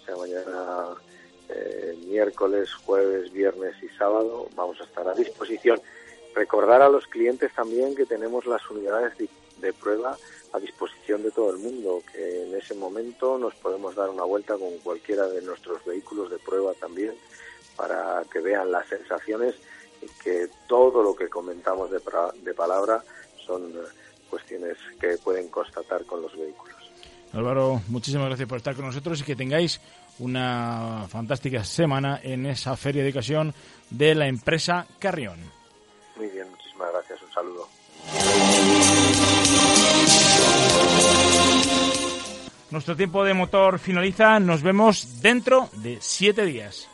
o 0.03 0.05
sea, 0.05 0.17
mañana 0.17 1.01
eh, 1.49 1.97
miércoles, 2.09 2.75
jueves, 2.75 3.33
viernes 3.33 3.75
y 3.83 3.89
sábado, 3.97 4.51
vamos 4.55 4.79
a 4.83 4.85
estar 4.85 5.09
a 5.09 5.15
disposición 5.15 5.81
recordar 6.35 6.83
a 6.83 6.89
los 6.89 7.07
clientes 7.07 7.53
también 7.55 7.95
que 7.95 8.07
tenemos 8.07 8.47
las 8.47 8.69
unidades 8.71 9.13
de, 9.61 9.73
prueba 9.73 10.17
a 10.53 10.59
disposición 10.59 11.23
de 11.23 11.31
todo 11.31 11.51
el 11.51 11.59
mundo, 11.59 12.03
que 12.13 12.45
en 12.45 12.55
ese 12.55 12.75
momento 12.75 13.39
nos 13.39 13.55
podemos 13.55 13.95
dar 13.95 14.11
una 14.11 14.25
vuelta 14.25 14.55
con 14.59 14.77
cualquiera 14.79 15.27
de 15.29 15.41
nuestros 15.43 15.85
vehículos 15.85 16.31
de 16.31 16.39
prueba 16.39 16.73
también 16.75 17.15
para 17.77 18.23
que 18.31 18.41
vean 18.41 18.71
las 18.71 18.87
sensaciones 18.89 19.55
y 20.03 20.07
que 20.23 20.49
todo 20.67 21.03
lo 21.03 21.15
que 21.15 21.29
comentamos 21.29 21.91
de, 21.91 22.01
de 22.43 22.55
palabra 22.55 23.03
son 23.47 23.71
eh, 23.71 23.89
cuestiones 24.29 24.77
que 25.01 25.17
pueden 25.19 25.49
constatar 25.49 26.05
con 26.05 26.23
los 26.23 26.37
vehículos. 26.37 26.77
Álvaro, 27.33 27.81
muchísimas 27.89 28.27
gracias 28.27 28.49
por 28.49 28.59
estar 28.59 28.75
con 28.75 28.87
nosotros 28.87 29.21
y 29.21 29.25
que 29.25 29.37
tengáis 29.37 29.81
una 30.19 31.07
fantástica 31.09 31.65
semana 31.65 32.21
en 32.23 32.47
esa 32.47 32.77
feria 32.77 33.03
de 33.03 33.11
ocasión 33.11 33.55
de 33.91 34.15
la 34.15 34.27
empresa 34.27 34.87
Carrión. 34.99 35.62
Muy 36.17 36.29
bien, 36.29 36.51
muchísimas 36.51 36.93
gracias. 36.93 37.23
Un 37.23 37.33
saludo. 37.33 37.69
Nuestro 42.71 42.97
tiempo 42.97 43.23
de 43.25 43.35
motor 43.35 43.79
finaliza. 43.79 44.41
Nos 44.41 44.63
vemos 44.63 45.21
dentro 45.21 45.69
de 45.75 45.99
siete 46.01 46.47
días. 46.47 46.89